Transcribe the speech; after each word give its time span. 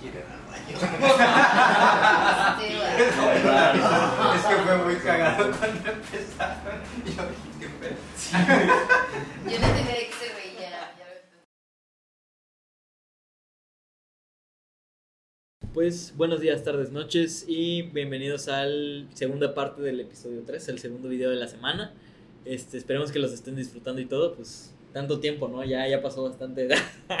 quieren 0.00 0.22
al 0.30 0.42
baño. 0.46 0.78
Es 2.98 4.44
que 4.44 4.56
fue 4.56 4.76
muy 4.84 4.96
cagado 4.96 5.50
cuando 5.56 5.90
empezaron. 5.90 6.80
Yo 7.04 7.10
dije, 7.10 7.22
qué 7.60 7.68
pedo. 7.80 7.96
Yo 9.50 9.56
no 9.58 9.66
de 9.74 9.82
qué 9.82 10.10
se 10.18 10.26
reía. 10.34 10.70
ya 10.98 11.04
lo 11.04 11.12
entendí. 11.14 11.46
Pues 15.72 16.14
buenos 16.16 16.40
días, 16.40 16.64
tardes, 16.64 16.90
noches 16.90 17.44
y 17.48 17.82
bienvenidos 17.82 18.48
al 18.48 19.08
segunda 19.14 19.54
parte 19.54 19.82
del 19.82 20.00
episodio 20.00 20.42
3, 20.44 20.68
el 20.68 20.78
segundo 20.78 21.08
video 21.08 21.30
de 21.30 21.36
la 21.36 21.48
semana. 21.48 21.92
Este, 22.44 22.78
esperemos 22.78 23.12
que 23.12 23.18
los 23.18 23.32
estén 23.32 23.56
disfrutando 23.56 24.00
y 24.00 24.06
todo, 24.06 24.34
pues 24.34 24.72
tanto 24.92 25.20
tiempo, 25.20 25.48
¿no? 25.48 25.64
Ya, 25.64 25.86
ya 25.86 26.00
pasó 26.02 26.24
bastante. 26.24 26.68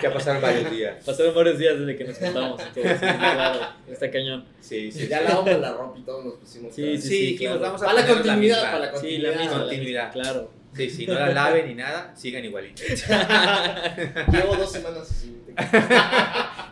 Ya 0.02 0.12
pasaron 0.12 0.40
varios 0.42 0.70
días. 0.70 1.02
Pasaron 1.06 1.34
varios 1.34 1.58
días 1.58 1.78
desde 1.78 1.96
que 1.96 2.04
nos 2.04 2.18
juntamos. 2.18 2.60
sí, 2.74 2.80
claro, 2.82 3.60
está 3.90 4.10
cañón. 4.10 4.44
Sí, 4.60 4.90
sí. 4.90 5.06
ya 5.08 5.20
lavamos 5.20 5.60
la 5.60 5.72
ropa 5.72 5.98
y 5.98 6.02
todos 6.02 6.24
nos 6.24 6.34
pusimos. 6.34 6.74
Sí, 6.74 6.82
para- 6.82 6.96
sí, 7.00 7.08
Sí, 7.08 7.38
sí, 7.38 7.46
vamos 7.46 7.82
a 7.82 7.86
Para 7.86 8.00
la 8.00 8.06
continuidad, 8.06 8.38
misma. 8.56 8.62
para 8.62 8.78
la 8.78 8.86
Sí, 8.86 8.92
continuidad. 8.92 9.32
la 9.34 9.40
misma. 9.40 9.58
Continuidad. 9.60 10.12
Claro. 10.12 10.50
Sí, 10.74 10.90
si 10.90 11.06
no 11.06 11.14
la 11.14 11.28
laven 11.32 11.66
ni 11.66 11.74
nada, 11.74 12.12
sigan 12.16 12.44
igualitos. 12.44 12.84
Llevo 14.32 14.56
dos 14.56 14.70
semanas 14.72 15.10
así. 15.10 15.34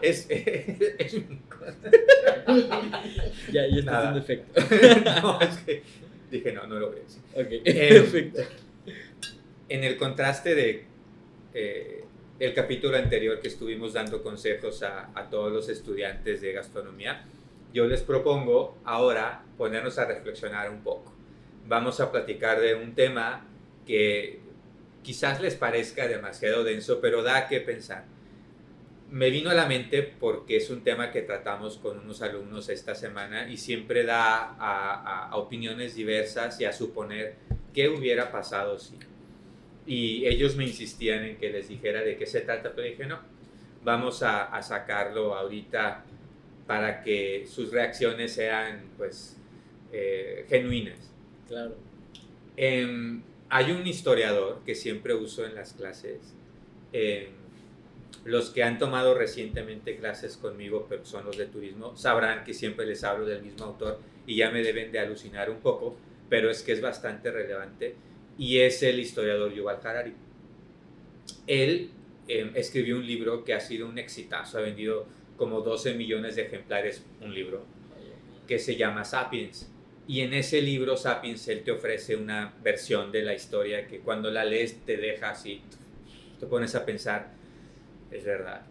Es, 0.00 0.26
es 0.30 1.14
un- 1.14 1.40
Ya, 3.52 3.62
ya 3.66 3.78
está 3.78 3.98
haciendo 3.98 4.18
efecto. 4.20 4.60
no, 5.22 5.40
es 5.40 5.56
que 5.58 5.82
dije, 6.30 6.52
no, 6.52 6.66
no 6.66 6.76
lo 6.78 6.88
voy 6.90 6.98
a 6.98 7.02
decir. 7.02 7.22
Ok, 7.34 7.62
Eh, 7.64 7.88
perfecto. 8.00 8.42
En 9.68 9.84
el 9.84 9.96
contraste 9.96 10.54
de 10.54 10.84
eh, 11.54 12.04
el 12.38 12.54
capítulo 12.54 12.96
anterior 12.96 13.40
que 13.40 13.48
estuvimos 13.48 13.94
dando 13.94 14.22
consejos 14.22 14.82
a, 14.82 15.10
a 15.14 15.28
todos 15.28 15.52
los 15.52 15.68
estudiantes 15.68 16.40
de 16.40 16.52
gastronomía, 16.52 17.24
yo 17.72 17.86
les 17.86 18.02
propongo 18.02 18.76
ahora 18.84 19.42
ponernos 19.58 19.98
a 19.98 20.04
reflexionar 20.04 20.70
un 20.70 20.82
poco. 20.82 21.12
Vamos 21.66 22.00
a 22.00 22.12
platicar 22.12 22.60
de 22.60 22.74
un 22.74 22.94
tema 22.94 23.44
que 23.86 24.38
quizás 25.02 25.40
les 25.40 25.54
parezca 25.56 26.06
demasiado 26.06 26.62
denso, 26.62 27.00
pero 27.00 27.22
da 27.22 27.48
que 27.48 27.60
pensar. 27.60 28.04
Me 29.10 29.30
vino 29.30 29.50
a 29.50 29.54
la 29.54 29.66
mente 29.66 30.02
porque 30.02 30.56
es 30.56 30.68
un 30.70 30.82
tema 30.82 31.10
que 31.12 31.22
tratamos 31.22 31.78
con 31.78 31.98
unos 31.98 32.22
alumnos 32.22 32.68
esta 32.68 32.94
semana 32.94 33.48
y 33.48 33.56
siempre 33.56 34.04
da 34.04 34.36
a, 34.36 34.56
a- 34.58 35.28
a 35.28 35.36
opiniones 35.36 35.94
diversas 35.94 36.60
y 36.60 36.64
a 36.64 36.72
suponer 36.72 37.34
qué 37.72 37.88
hubiera 37.88 38.30
pasado 38.30 38.78
si. 38.78 38.96
Y 39.86 40.26
ellos 40.26 40.56
me 40.56 40.64
insistían 40.64 41.24
en 41.24 41.36
que 41.36 41.50
les 41.50 41.68
dijera 41.68 42.02
de 42.02 42.16
qué 42.16 42.26
se 42.26 42.40
trata, 42.40 42.72
pero 42.74 42.88
dije 42.88 43.06
no, 43.06 43.20
vamos 43.84 44.22
a, 44.22 44.44
a 44.44 44.62
sacarlo 44.62 45.34
ahorita 45.34 46.04
para 46.66 47.02
que 47.02 47.46
sus 47.46 47.70
reacciones 47.70 48.32
sean 48.32 48.90
pues 48.96 49.36
eh, 49.92 50.44
genuinas. 50.48 51.10
Claro. 51.48 51.76
Em, 52.56 53.22
hay 53.48 53.70
un 53.70 53.86
historiador 53.86 54.62
que 54.64 54.74
siempre 54.74 55.14
uso 55.14 55.44
en 55.46 55.54
las 55.54 55.72
clases. 55.74 56.34
em, 56.92 57.30
los 58.24 58.50
que 58.50 58.62
han 58.64 58.78
tomado 58.78 59.14
recientemente 59.14 59.96
clases 59.96 60.36
conmigo, 60.36 60.86
pero 60.88 61.04
son 61.04 61.24
los 61.26 61.36
de 61.36 61.46
turismo, 61.46 61.96
sabrán 61.96 62.42
que 62.44 62.54
siempre 62.54 62.84
les 62.86 63.04
hablo 63.04 63.24
del 63.24 63.42
mismo 63.42 63.64
autor 63.64 64.00
y 64.26 64.36
ya 64.36 64.50
me 64.50 64.62
deben 64.62 64.90
de 64.90 64.98
alucinar 64.98 65.48
un 65.50 65.60
poco, 65.60 65.96
pero 66.28 66.50
es 66.50 66.62
que 66.62 66.72
es 66.72 66.80
bastante 66.80 67.30
relevante 67.30 67.94
y 68.38 68.58
es 68.58 68.82
el 68.82 68.98
historiador 69.00 69.52
Yuval 69.54 69.80
Harari. 69.82 70.14
Él 71.46 71.90
em, 72.28 72.52
escribió 72.54 72.96
un 72.96 73.06
libro 73.06 73.44
que 73.44 73.54
ha 73.54 73.60
sido 73.60 73.88
un 73.88 73.98
exitazo, 73.98 74.58
ha 74.58 74.62
vendido 74.62 75.06
como 75.36 75.60
12 75.60 75.94
millones 75.94 76.36
de 76.36 76.42
ejemplares 76.42 77.04
un 77.20 77.34
libro 77.34 77.64
que 78.46 78.58
se 78.58 78.76
llama 78.76 79.04
Sapiens. 79.04 79.70
Y 80.08 80.20
en 80.20 80.34
ese 80.34 80.62
libro 80.62 80.96
Sapiens 80.96 81.48
él 81.48 81.64
te 81.64 81.72
ofrece 81.72 82.16
una 82.16 82.54
versión 82.62 83.10
de 83.10 83.22
la 83.22 83.34
historia 83.34 83.86
que 83.86 84.00
cuando 84.00 84.30
la 84.30 84.44
lees 84.44 84.84
te 84.84 84.96
deja 84.96 85.30
así, 85.30 85.62
te 86.38 86.46
pones 86.46 86.74
a 86.74 86.84
pensar, 86.84 87.32
es 88.10 88.24
verdad. 88.24 88.62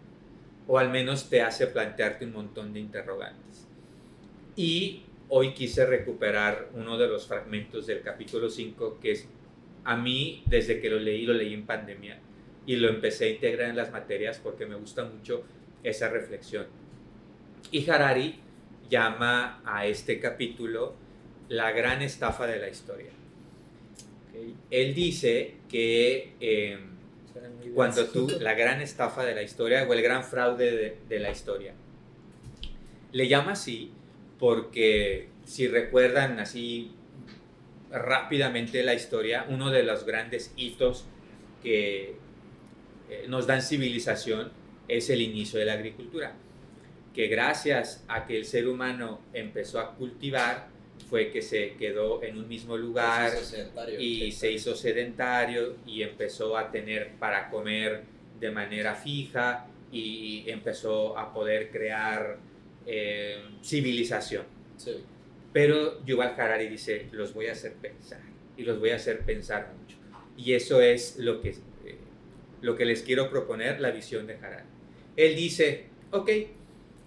O 0.68 0.80
al 0.80 0.90
menos 0.90 1.30
te 1.30 1.42
hace 1.42 1.68
plantearte 1.68 2.26
un 2.26 2.34
montón 2.34 2.74
de 2.74 2.80
interrogantes. 2.80 3.68
Y 4.56 5.04
hoy 5.28 5.54
quise 5.54 5.86
recuperar 5.86 6.70
uno 6.74 6.98
de 6.98 7.08
los 7.08 7.28
fragmentos 7.28 7.86
del 7.88 8.02
capítulo 8.02 8.50
5 8.50 9.00
que 9.02 9.12
es 9.12 9.28
a 9.86 9.96
mí 9.96 10.44
desde 10.48 10.82
que 10.82 10.90
lo 10.90 11.00
leí, 11.00 11.26
lo 11.26 11.34
leí 11.34 11.54
en 11.54 11.66
pandemia 11.66 12.20
y 12.66 12.76
lo 12.76 12.90
empecé 12.90 13.26
a 13.26 13.30
integrar 13.30 13.70
en 13.70 13.76
las 13.76 13.92
materias 13.92 14.40
porque 14.44 14.66
me 14.66 14.76
gusta 14.76 15.06
mucho 15.06 15.44
esa 15.84 16.10
reflexión. 16.10 16.66
Y 17.72 17.90
Harari 17.90 18.40
llama 18.90 19.62
a 19.64 19.86
este 19.86 20.20
capítulo 20.20 20.96
la 21.50 21.72
gran 21.72 22.02
estafa 22.02 22.48
de 22.48 22.60
la 22.60 22.68
historia. 22.70 23.12
Ok. 24.30 24.56
Él 24.72 24.96
dice 24.96 25.56
que 25.70 26.34
eh, 26.40 26.80
muy 27.60 27.70
cuando 27.70 28.06
tú, 28.08 28.28
la 28.40 28.56
gran 28.56 28.82
estafa 28.82 29.24
de 29.24 29.36
la 29.36 29.44
historia 29.44 29.88
o 29.88 29.94
el 29.94 30.02
gran 30.02 30.24
fraude 30.24 30.72
de, 30.72 30.98
de 31.08 31.20
la 31.20 31.30
historia, 31.30 31.74
le 33.12 33.28
llama 33.28 33.52
así 33.52 33.92
porque 34.40 35.30
si 35.46 35.68
recuerdan 35.68 36.40
así 36.40 36.92
rápidamente 37.92 38.84
la 38.84 38.94
historia, 38.94 39.46
uno 39.50 39.72
de 39.72 39.84
los 39.84 40.06
grandes 40.06 40.54
hitos 40.56 41.06
que 41.62 42.16
eh, 43.10 43.26
nos 43.28 43.48
dan 43.48 43.62
civilización 43.62 44.52
es 44.88 45.10
el 45.10 45.22
inicio 45.22 45.60
de 45.60 45.66
la 45.66 45.74
agricultura, 45.74 46.34
que 47.14 47.28
gracias 47.28 48.04
a 48.08 48.26
que 48.26 48.38
el 48.38 48.46
ser 48.46 48.68
humano 48.68 49.22
empezó 49.34 49.80
a 49.80 49.96
cultivar, 49.96 50.68
fue 51.10 51.30
que 51.32 51.42
se 51.42 51.74
quedó 51.74 52.24
en 52.24 52.38
un 52.38 52.48
mismo 52.48 52.78
lugar 52.78 53.32
Se 53.32 53.70
y 54.00 54.32
se 54.32 54.52
hizo 54.52 54.76
sedentario 54.76 55.76
y 55.86 56.02
empezó 56.04 56.58
a 56.58 56.72
tener 56.72 57.12
para 57.20 57.50
comer 57.50 58.04
de 58.40 58.50
manera 58.50 58.96
fija 58.96 59.68
y 59.92 60.44
empezó 60.48 61.18
a 61.18 61.34
poder 61.34 61.70
crear 61.70 62.38
eh, 62.86 63.40
civilización. 63.64 64.46
Sí. 64.78 65.04
Pero 65.56 66.04
Yuval 66.04 66.36
Harari 66.38 66.68
dice, 66.68 67.08
los 67.14 67.34
voy 67.34 67.48
a 67.48 67.54
hacer 67.54 67.76
pensar 67.76 68.20
y 68.58 68.64
los 68.64 68.78
voy 68.78 68.90
a 68.90 68.98
hacer 68.98 69.22
pensar 69.22 69.72
mucho. 69.80 69.96
Y 70.36 70.52
eso 70.52 70.82
es 70.82 71.16
lo 71.18 71.40
que, 71.40 71.52
eh, 71.86 71.98
lo 72.60 72.76
que 72.76 72.84
les 72.84 73.04
quiero 73.04 73.30
proponer, 73.30 73.80
la 73.80 73.92
visión 73.92 74.28
de 74.28 74.36
Harari. 74.36 74.66
Él 75.16 75.34
dice, 75.38 75.86
ok, 76.12 76.30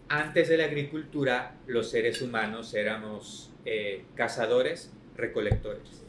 antes 0.08 0.48
de 0.48 0.56
la 0.56 0.64
agricultura 0.64 1.56
los 1.66 1.90
seres 1.90 2.22
humanos 2.22 2.72
éramos 2.72 3.52
eh, 3.66 4.04
cazadores, 4.14 4.94
recolectores. 5.14 6.02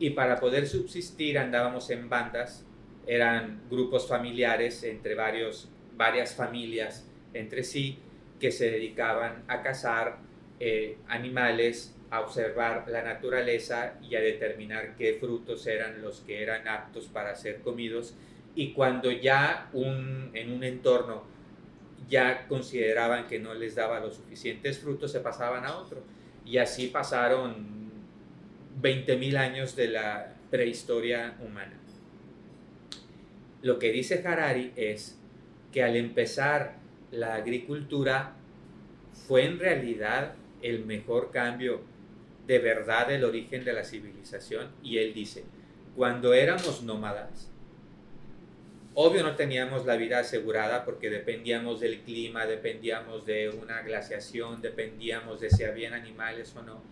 Y 0.00 0.10
para 0.10 0.40
poder 0.40 0.66
subsistir 0.66 1.38
andábamos 1.38 1.90
en 1.90 2.08
bandas, 2.08 2.66
eran 3.06 3.62
grupos 3.70 4.08
familiares 4.08 4.82
entre 4.82 5.14
varios, 5.14 5.68
varias 5.96 6.34
familias 6.34 7.06
entre 7.34 7.62
sí 7.62 8.00
que 8.40 8.50
se 8.50 8.68
dedicaban 8.68 9.44
a 9.46 9.62
cazar 9.62 10.33
eh, 10.60 10.98
animales, 11.08 11.94
a 12.10 12.20
observar 12.20 12.86
la 12.88 13.02
naturaleza 13.02 13.94
y 14.00 14.14
a 14.14 14.20
determinar 14.20 14.94
qué 14.96 15.14
frutos 15.14 15.66
eran 15.66 16.00
los 16.00 16.20
que 16.20 16.42
eran 16.42 16.68
aptos 16.68 17.06
para 17.06 17.34
ser 17.34 17.60
comidos. 17.60 18.14
Y 18.54 18.72
cuando 18.72 19.10
ya 19.10 19.68
un, 19.72 20.30
en 20.32 20.52
un 20.52 20.62
entorno 20.62 21.24
ya 22.08 22.46
consideraban 22.46 23.26
que 23.26 23.40
no 23.40 23.54
les 23.54 23.74
daba 23.74 23.98
los 23.98 24.16
suficientes 24.16 24.78
frutos, 24.78 25.10
se 25.10 25.20
pasaban 25.20 25.64
a 25.64 25.76
otro. 25.76 26.02
Y 26.46 26.58
así 26.58 26.86
pasaron 26.86 27.90
20.000 28.80 29.36
años 29.36 29.74
de 29.74 29.88
la 29.88 30.34
prehistoria 30.50 31.36
humana. 31.44 31.80
Lo 33.62 33.78
que 33.78 33.90
dice 33.90 34.22
Harari 34.24 34.72
es 34.76 35.18
que 35.72 35.82
al 35.82 35.96
empezar 35.96 36.76
la 37.10 37.34
agricultura 37.34 38.34
fue 39.26 39.46
en 39.46 39.58
realidad 39.58 40.34
el 40.64 40.84
mejor 40.86 41.30
cambio 41.30 41.82
de 42.46 42.58
verdad 42.58 43.06
del 43.08 43.24
origen 43.24 43.64
de 43.64 43.74
la 43.74 43.84
civilización. 43.84 44.70
Y 44.82 44.98
él 44.98 45.12
dice, 45.12 45.44
cuando 45.94 46.32
éramos 46.32 46.82
nómadas, 46.82 47.50
obvio 48.94 49.22
no 49.22 49.36
teníamos 49.36 49.84
la 49.84 49.96
vida 49.96 50.20
asegurada 50.20 50.84
porque 50.86 51.10
dependíamos 51.10 51.80
del 51.80 52.00
clima, 52.00 52.46
dependíamos 52.46 53.26
de 53.26 53.50
una 53.50 53.82
glaciación, 53.82 54.62
dependíamos 54.62 55.40
de 55.40 55.50
si 55.50 55.64
habían 55.64 55.92
animales 55.92 56.56
o 56.56 56.62
no, 56.62 56.82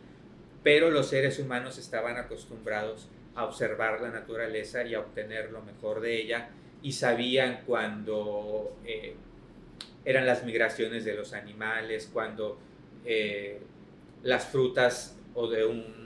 pero 0.62 0.90
los 0.90 1.08
seres 1.08 1.38
humanos 1.38 1.78
estaban 1.78 2.18
acostumbrados 2.18 3.08
a 3.34 3.44
observar 3.44 4.02
la 4.02 4.10
naturaleza 4.10 4.84
y 4.84 4.94
a 4.94 5.00
obtener 5.00 5.50
lo 5.50 5.62
mejor 5.62 6.00
de 6.02 6.20
ella 6.20 6.50
y 6.82 6.92
sabían 6.92 7.62
cuando 7.66 8.76
eh, 8.84 9.14
eran 10.04 10.26
las 10.26 10.44
migraciones 10.44 11.04
de 11.04 11.14
los 11.14 11.32
animales, 11.32 12.10
cuando 12.12 12.58
eh, 13.04 13.60
las 14.22 14.46
frutas 14.46 15.18
o 15.34 15.48
de 15.48 15.64
un 15.64 16.02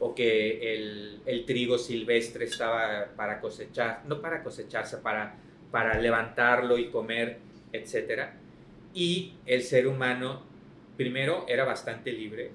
o 0.00 0.14
que 0.14 0.74
el, 0.74 1.20
el, 1.24 1.46
trigo 1.46 1.78
silvestre 1.78 2.44
estaba 2.44 3.06
para 3.16 3.40
cosechar, 3.40 4.02
no 4.06 4.20
para 4.20 4.42
cosecharse, 4.42 4.98
para, 4.98 5.36
para 5.70 5.98
levantarlo 5.98 6.76
y 6.78 6.88
comer, 6.90 7.38
etc. 7.72 8.28
Y 8.92 9.34
el 9.46 9.62
ser 9.62 9.86
humano, 9.86 10.42
primero, 10.96 11.46
era 11.48 11.64
bastante 11.64 12.12
libre. 12.12 12.50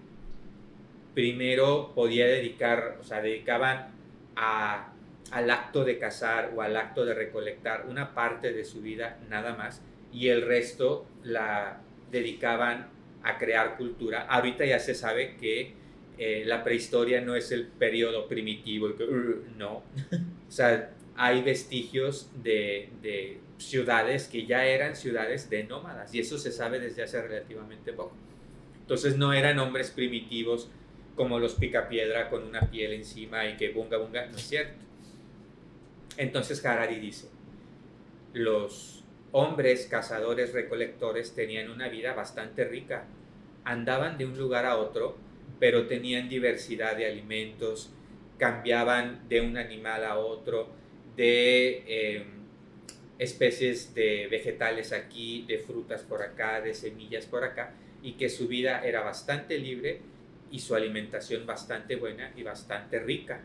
Primero 1.15 1.93
podía 1.95 2.27
dedicar, 2.27 2.97
o 2.99 3.03
sea, 3.03 3.21
dedicaban 3.21 3.87
a, 4.35 4.93
al 5.31 5.49
acto 5.49 5.83
de 5.83 5.97
cazar 5.97 6.51
o 6.55 6.61
al 6.61 6.75
acto 6.77 7.05
de 7.05 7.13
recolectar 7.13 7.85
una 7.87 8.13
parte 8.13 8.53
de 8.53 8.65
su 8.65 8.81
vida 8.81 9.17
nada 9.29 9.55
más 9.55 9.81
y 10.11 10.29
el 10.29 10.41
resto 10.41 11.05
la 11.23 11.81
dedicaban 12.11 12.87
a 13.23 13.37
crear 13.37 13.77
cultura. 13.77 14.21
Ahorita 14.27 14.65
ya 14.65 14.79
se 14.79 14.95
sabe 14.95 15.35
que 15.37 15.73
eh, 16.17 16.43
la 16.45 16.63
prehistoria 16.63 17.21
no 17.21 17.35
es 17.35 17.51
el 17.51 17.67
periodo 17.67 18.27
primitivo, 18.27 18.87
"Ur", 18.87 19.43
no. 19.57 19.83
O 20.47 20.51
sea, 20.51 20.91
hay 21.15 21.43
vestigios 21.43 22.31
de, 22.43 22.89
de 23.03 23.37
ciudades 23.57 24.27
que 24.27 24.45
ya 24.45 24.65
eran 24.65 24.95
ciudades 24.95 25.49
de 25.49 25.63
nómadas 25.63 26.13
y 26.15 26.19
eso 26.19 26.37
se 26.39 26.51
sabe 26.51 26.79
desde 26.79 27.03
hace 27.03 27.21
relativamente 27.21 27.93
poco. 27.93 28.15
Entonces 28.81 29.17
no 29.17 29.31
eran 29.33 29.59
hombres 29.59 29.91
primitivos 29.91 30.69
como 31.15 31.37
los 31.37 31.55
picapiedra 31.55 32.29
con 32.29 32.43
una 32.43 32.61
piel 32.71 32.93
encima 32.93 33.45
y 33.47 33.57
que 33.57 33.69
bunga 33.69 33.97
bunga, 33.97 34.25
no 34.25 34.37
es 34.37 34.47
cierto. 34.47 34.79
Entonces 36.17 36.65
Harari 36.65 36.99
dice, 36.99 37.27
los 38.33 38.98
hombres 39.31 39.87
cazadores 39.87 40.53
recolectores 40.53 41.33
tenían 41.33 41.69
una 41.69 41.87
vida 41.87 42.13
bastante 42.13 42.65
rica. 42.65 43.05
Andaban 43.63 44.17
de 44.17 44.25
un 44.25 44.37
lugar 44.37 44.65
a 44.65 44.77
otro, 44.77 45.17
pero 45.59 45.87
tenían 45.87 46.29
diversidad 46.29 46.95
de 46.95 47.05
alimentos, 47.05 47.91
cambiaban 48.37 49.27
de 49.27 49.41
un 49.41 49.57
animal 49.57 50.03
a 50.05 50.17
otro, 50.17 50.69
de 51.15 51.83
eh, 51.85 52.25
especies 53.19 53.93
de 53.93 54.27
vegetales 54.31 54.93
aquí, 54.93 55.45
de 55.47 55.59
frutas 55.59 56.01
por 56.01 56.21
acá, 56.23 56.61
de 56.61 56.73
semillas 56.73 57.25
por 57.25 57.43
acá, 57.43 57.73
y 58.01 58.13
que 58.13 58.29
su 58.29 58.47
vida 58.47 58.81
era 58.85 59.01
bastante 59.01 59.59
libre 59.59 59.99
y 60.49 60.59
su 60.59 60.73
alimentación 60.73 61.45
bastante 61.45 61.97
buena 61.97 62.31
y 62.35 62.43
bastante 62.43 62.99
rica. 62.99 63.41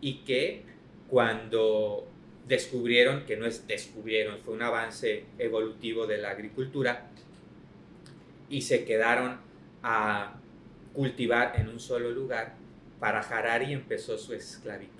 Y 0.00 0.18
que 0.24 0.62
cuando 1.08 2.11
descubrieron, 2.46 3.24
que 3.24 3.36
no 3.36 3.46
es 3.46 3.66
descubrieron, 3.66 4.38
fue 4.40 4.54
un 4.54 4.62
avance 4.62 5.24
evolutivo 5.38 6.06
de 6.06 6.18
la 6.18 6.30
agricultura, 6.30 7.08
y 8.48 8.62
se 8.62 8.84
quedaron 8.84 9.38
a 9.82 10.34
cultivar 10.92 11.54
en 11.58 11.68
un 11.68 11.80
solo 11.80 12.10
lugar, 12.10 12.54
para 13.00 13.20
Harari 13.20 13.72
empezó 13.72 14.18
su 14.18 14.34
esclavitud. 14.34 14.92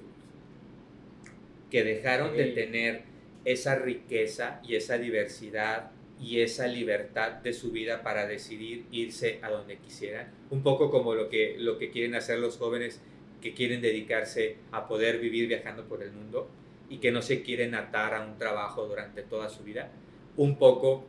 Que 1.70 1.84
dejaron 1.84 2.36
de 2.36 2.46
tener 2.46 3.02
esa 3.44 3.76
riqueza 3.76 4.60
y 4.66 4.76
esa 4.76 4.98
diversidad 4.98 5.90
y 6.20 6.40
esa 6.40 6.66
libertad 6.66 7.32
de 7.32 7.52
su 7.52 7.72
vida 7.72 8.02
para 8.02 8.26
decidir 8.26 8.86
irse 8.92 9.40
a 9.42 9.50
donde 9.50 9.78
quisieran. 9.78 10.30
Un 10.50 10.62
poco 10.62 10.90
como 10.90 11.14
lo 11.14 11.28
que, 11.28 11.56
lo 11.58 11.78
que 11.78 11.90
quieren 11.90 12.14
hacer 12.14 12.38
los 12.38 12.58
jóvenes 12.58 13.00
que 13.40 13.54
quieren 13.54 13.80
dedicarse 13.80 14.56
a 14.70 14.86
poder 14.86 15.18
vivir 15.18 15.48
viajando 15.48 15.84
por 15.88 16.02
el 16.02 16.12
mundo 16.12 16.48
y 16.92 16.98
que 16.98 17.10
no 17.10 17.22
se 17.22 17.42
quieren 17.42 17.74
atar 17.74 18.12
a 18.12 18.20
un 18.20 18.36
trabajo 18.36 18.86
durante 18.86 19.22
toda 19.22 19.48
su 19.48 19.64
vida. 19.64 19.90
Un 20.36 20.58
poco 20.58 21.06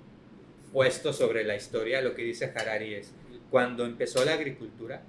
puesto 0.71 1.11
sobre 1.11 1.43
la 1.43 1.57
historia, 1.57 2.01
lo 2.01 2.15
que 2.15 2.23
dice 2.23 2.53
Harari 2.55 2.93
es, 2.93 3.13
cuando 3.51 3.85
empezó 3.85 4.23
la 4.23 4.35
agricultura, 4.35 5.03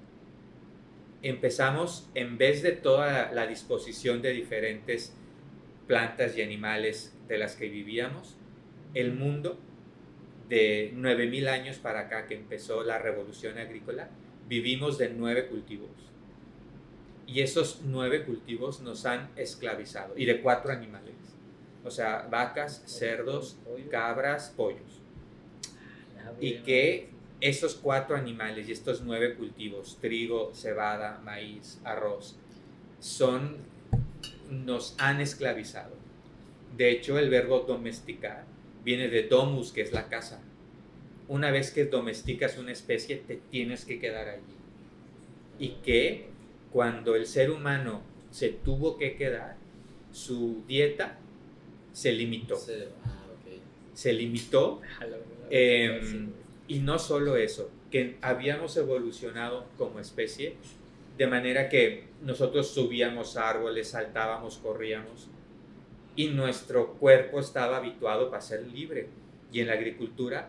empezamos, 1.22 2.10
en 2.16 2.38
vez 2.38 2.64
de 2.64 2.72
toda 2.72 3.30
la 3.30 3.46
disposición 3.46 4.20
de 4.20 4.32
diferentes 4.32 5.14
plantas 5.86 6.36
y 6.36 6.42
animales 6.42 7.16
de 7.28 7.38
las 7.38 7.54
que 7.54 7.68
vivíamos, 7.68 8.36
el 8.94 9.14
mundo 9.14 9.60
de 10.48 10.92
9.000 10.96 11.48
años 11.50 11.78
para 11.78 12.00
acá 12.00 12.26
que 12.26 12.34
empezó 12.34 12.82
la 12.82 12.98
revolución 12.98 13.58
agrícola, 13.58 14.10
vivimos 14.48 14.98
de 14.98 15.10
nueve 15.10 15.46
cultivos. 15.46 15.90
Y 17.26 17.40
esos 17.40 17.80
nueve 17.84 18.24
cultivos 18.24 18.80
nos 18.80 19.06
han 19.06 19.30
esclavizado. 19.36 20.14
Y 20.16 20.26
de 20.26 20.40
cuatro 20.40 20.72
animales. 20.72 21.14
O 21.84 21.90
sea, 21.90 22.26
vacas, 22.30 22.82
cerdos, 22.86 23.58
cabras, 23.90 24.52
pollos. 24.56 25.00
Y 26.40 26.58
que 26.58 27.08
esos 27.40 27.74
cuatro 27.74 28.16
animales 28.16 28.68
y 28.68 28.72
estos 28.72 29.02
nueve 29.02 29.34
cultivos, 29.34 29.98
trigo, 30.00 30.52
cebada, 30.54 31.20
maíz, 31.24 31.78
arroz, 31.84 32.36
son, 33.00 33.58
nos 34.50 34.94
han 34.98 35.20
esclavizado. 35.20 35.94
De 36.76 36.90
hecho, 36.90 37.18
el 37.18 37.28
verbo 37.28 37.60
domesticar 37.60 38.44
viene 38.82 39.08
de 39.08 39.24
domus, 39.24 39.72
que 39.72 39.82
es 39.82 39.92
la 39.92 40.08
casa. 40.08 40.40
Una 41.28 41.50
vez 41.50 41.70
que 41.70 41.84
domesticas 41.84 42.58
una 42.58 42.72
especie, 42.72 43.16
te 43.16 43.36
tienes 43.50 43.84
que 43.84 43.98
quedar 43.98 44.28
allí. 44.28 44.42
Y 45.58 45.68
que 45.82 46.28
cuando 46.74 47.14
el 47.14 47.24
ser 47.24 47.52
humano 47.52 48.02
se 48.32 48.48
tuvo 48.48 48.98
que 48.98 49.14
quedar, 49.14 49.54
su 50.10 50.64
dieta 50.66 51.16
se 51.92 52.10
limitó. 52.10 52.56
Sí. 52.56 52.72
Ah. 53.04 53.20
Se 53.92 54.12
limitó 54.12 54.82
Em, 55.50 56.32
y 56.66 56.80
no 56.80 56.98
solo 56.98 57.36
eso, 57.36 57.70
que 57.92 58.16
habíamos 58.22 58.76
evolucionado 58.76 59.66
como 59.78 60.00
especie 60.00 60.56
de 61.16 61.28
manera 61.28 61.68
que 61.68 62.08
nosotros 62.22 62.70
subíamos 62.70 63.36
árboles, 63.36 63.90
saltábamos, 63.90 64.58
corríamos 64.58 65.28
y 66.16 66.28
nuestro 66.28 66.94
cuerpo 66.94 67.38
estaba 67.38 67.76
habituado 67.76 68.30
para 68.30 68.42
ser 68.42 68.66
libre. 68.66 69.10
Y 69.52 69.60
en 69.60 69.68
la 69.68 69.74
agricultura 69.74 70.48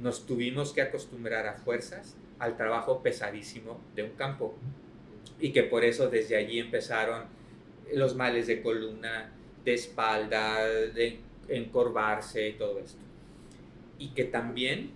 nos 0.00 0.26
tuvimos 0.26 0.72
que 0.72 0.82
acostumbrar 0.82 1.46
a 1.46 1.54
fuerzas 1.54 2.16
al 2.40 2.56
trabajo 2.56 3.00
pesadísimo 3.00 3.80
de 3.94 4.02
un 4.02 4.10
campo. 4.10 4.56
Y 5.42 5.52
que 5.52 5.64
por 5.64 5.84
eso 5.84 6.08
desde 6.08 6.36
allí 6.36 6.58
empezaron 6.58 7.24
los 7.92 8.16
males 8.16 8.46
de 8.46 8.62
columna, 8.62 9.30
de 9.62 9.74
espalda, 9.74 10.66
de 10.66 11.18
encorvarse 11.48 12.48
y 12.48 12.52
todo 12.54 12.78
esto 12.78 13.02
y 14.02 14.08
que 14.08 14.24
también 14.24 14.90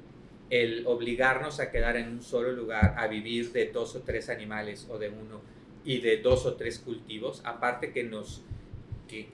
el 0.51 0.85
obligarnos 0.85 1.61
a 1.61 1.71
quedar 1.71 1.97
en 1.97 2.09
un 2.09 2.23
solo 2.23 2.51
lugar, 2.51 2.97
a 2.99 3.07
vivir 3.07 3.53
de 3.53 3.67
dos 3.67 3.95
o 3.95 4.01
tres 4.01 4.29
animales 4.29 4.89
o 4.91 4.99
de 4.99 5.11
uno 5.11 5.41
y 5.85 6.01
de 6.01 6.17
dos 6.17 6.45
o 6.45 6.55
tres 6.55 6.81
cultivos, 6.81 7.41
aparte 7.45 7.93
que 7.93 8.03
nos 8.03 8.43
que 9.07 9.29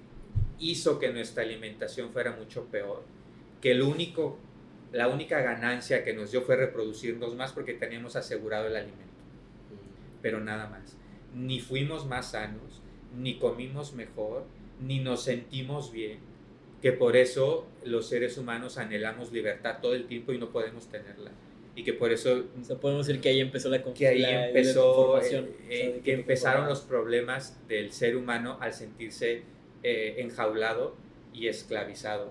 hizo 0.58 0.99
que 0.99 1.11
nuestra 1.11 1.43
alimentación 1.43 2.11
fuera 2.12 2.32
mucho 2.32 2.67
peor, 2.67 3.03
que 3.62 3.70
el 3.70 3.81
único, 3.81 4.38
la 4.93 5.08
única 5.08 5.41
ganancia 5.41 6.05
que 6.05 6.13
nos 6.13 6.32
dio 6.32 6.43
fue 6.43 6.56
reproducirnos 6.56 7.34
más 7.34 7.53
porque 7.53 7.72
teníamos 7.72 8.15
asegurado 8.15 8.67
el 8.67 8.77
alimento, 8.77 9.15
pero 10.20 10.39
nada 10.39 10.67
más. 10.67 10.98
Ni 11.34 11.60
fuimos 11.60 12.06
más 12.06 12.32
sanos, 12.32 12.81
ni 13.19 13.39
comimos 13.39 13.93
mejor, 13.94 14.44
ni 14.81 14.98
nos 15.01 15.22
sentimos 15.24 15.93
bien, 15.93 16.19
que 16.82 16.93
por 16.93 17.17
eso 17.17 17.67
los 17.84 18.08
seres 18.08 18.36
humanos 18.39 18.77
anhelamos 18.79 19.32
libertad 19.32 19.79
todo 19.81 19.94
el 19.94 20.06
tiempo 20.06 20.32
y 20.32 20.39
no 20.39 20.51
podemos 20.51 20.89
tenerla. 20.89 21.31
Y 21.74 21.84
que 21.84 21.94
por 21.94 22.12
eso 22.12 22.44
O 22.60 22.65
sea, 22.65 22.77
podemos 22.77 23.06
decir 23.06 23.22
que 23.22 23.31
ahí 23.31 23.41
empezó 23.41 23.70
la 23.70 23.82
que 23.82 24.06
ahí 24.08 24.19
la- 24.19 24.48
empezó, 24.48 25.17
eh, 25.17 25.20
o 25.20 25.22
sea, 25.22 25.44
eh, 25.70 26.01
que 26.05 26.12
empezaron 26.12 26.69
los 26.69 26.82
problemas 26.82 27.58
del 27.67 27.93
ser 27.93 28.17
humano 28.17 28.58
al 28.60 28.74
sentirse 28.74 29.43
eh, 29.82 30.17
enjaulado 30.19 30.94
y 31.32 31.48
esclavizado. 31.48 32.31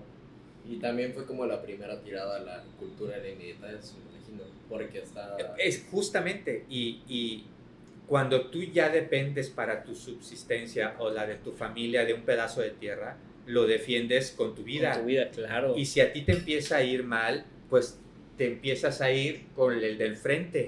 Y 0.70 0.76
también 0.76 1.12
fue 1.12 1.26
como 1.26 1.44
la 1.44 1.60
primera 1.60 2.00
tirada 2.02 2.36
a 2.36 2.38
la 2.40 2.64
cultura 2.78 3.18
de 3.18 3.34
militares, 3.34 3.96
me 3.98 4.16
imagino. 4.16 4.44
Porque 4.68 5.00
está. 5.00 5.36
Es 5.58 5.86
justamente, 5.90 6.64
y, 6.70 7.00
y 7.08 7.44
cuando 8.12 8.50
tú 8.50 8.62
ya 8.62 8.90
dependes 8.90 9.48
para 9.48 9.84
tu 9.84 9.94
subsistencia 9.94 10.96
o 10.98 11.08
la 11.08 11.26
de 11.26 11.36
tu 11.36 11.52
familia 11.52 12.04
de 12.04 12.12
un 12.12 12.20
pedazo 12.20 12.60
de 12.60 12.68
tierra, 12.68 13.16
lo 13.46 13.66
defiendes 13.66 14.32
con 14.32 14.54
tu 14.54 14.64
vida. 14.64 14.92
Con 14.92 15.00
tu 15.00 15.06
vida, 15.06 15.30
claro. 15.30 15.72
Y 15.78 15.86
si 15.86 16.02
a 16.02 16.12
ti 16.12 16.20
te 16.20 16.32
empieza 16.32 16.76
a 16.76 16.82
ir 16.82 17.04
mal, 17.04 17.46
pues 17.70 17.98
te 18.36 18.48
empiezas 18.48 19.00
a 19.00 19.10
ir 19.10 19.46
con 19.56 19.72
el 19.72 19.96
del 19.96 20.16
frente. 20.16 20.66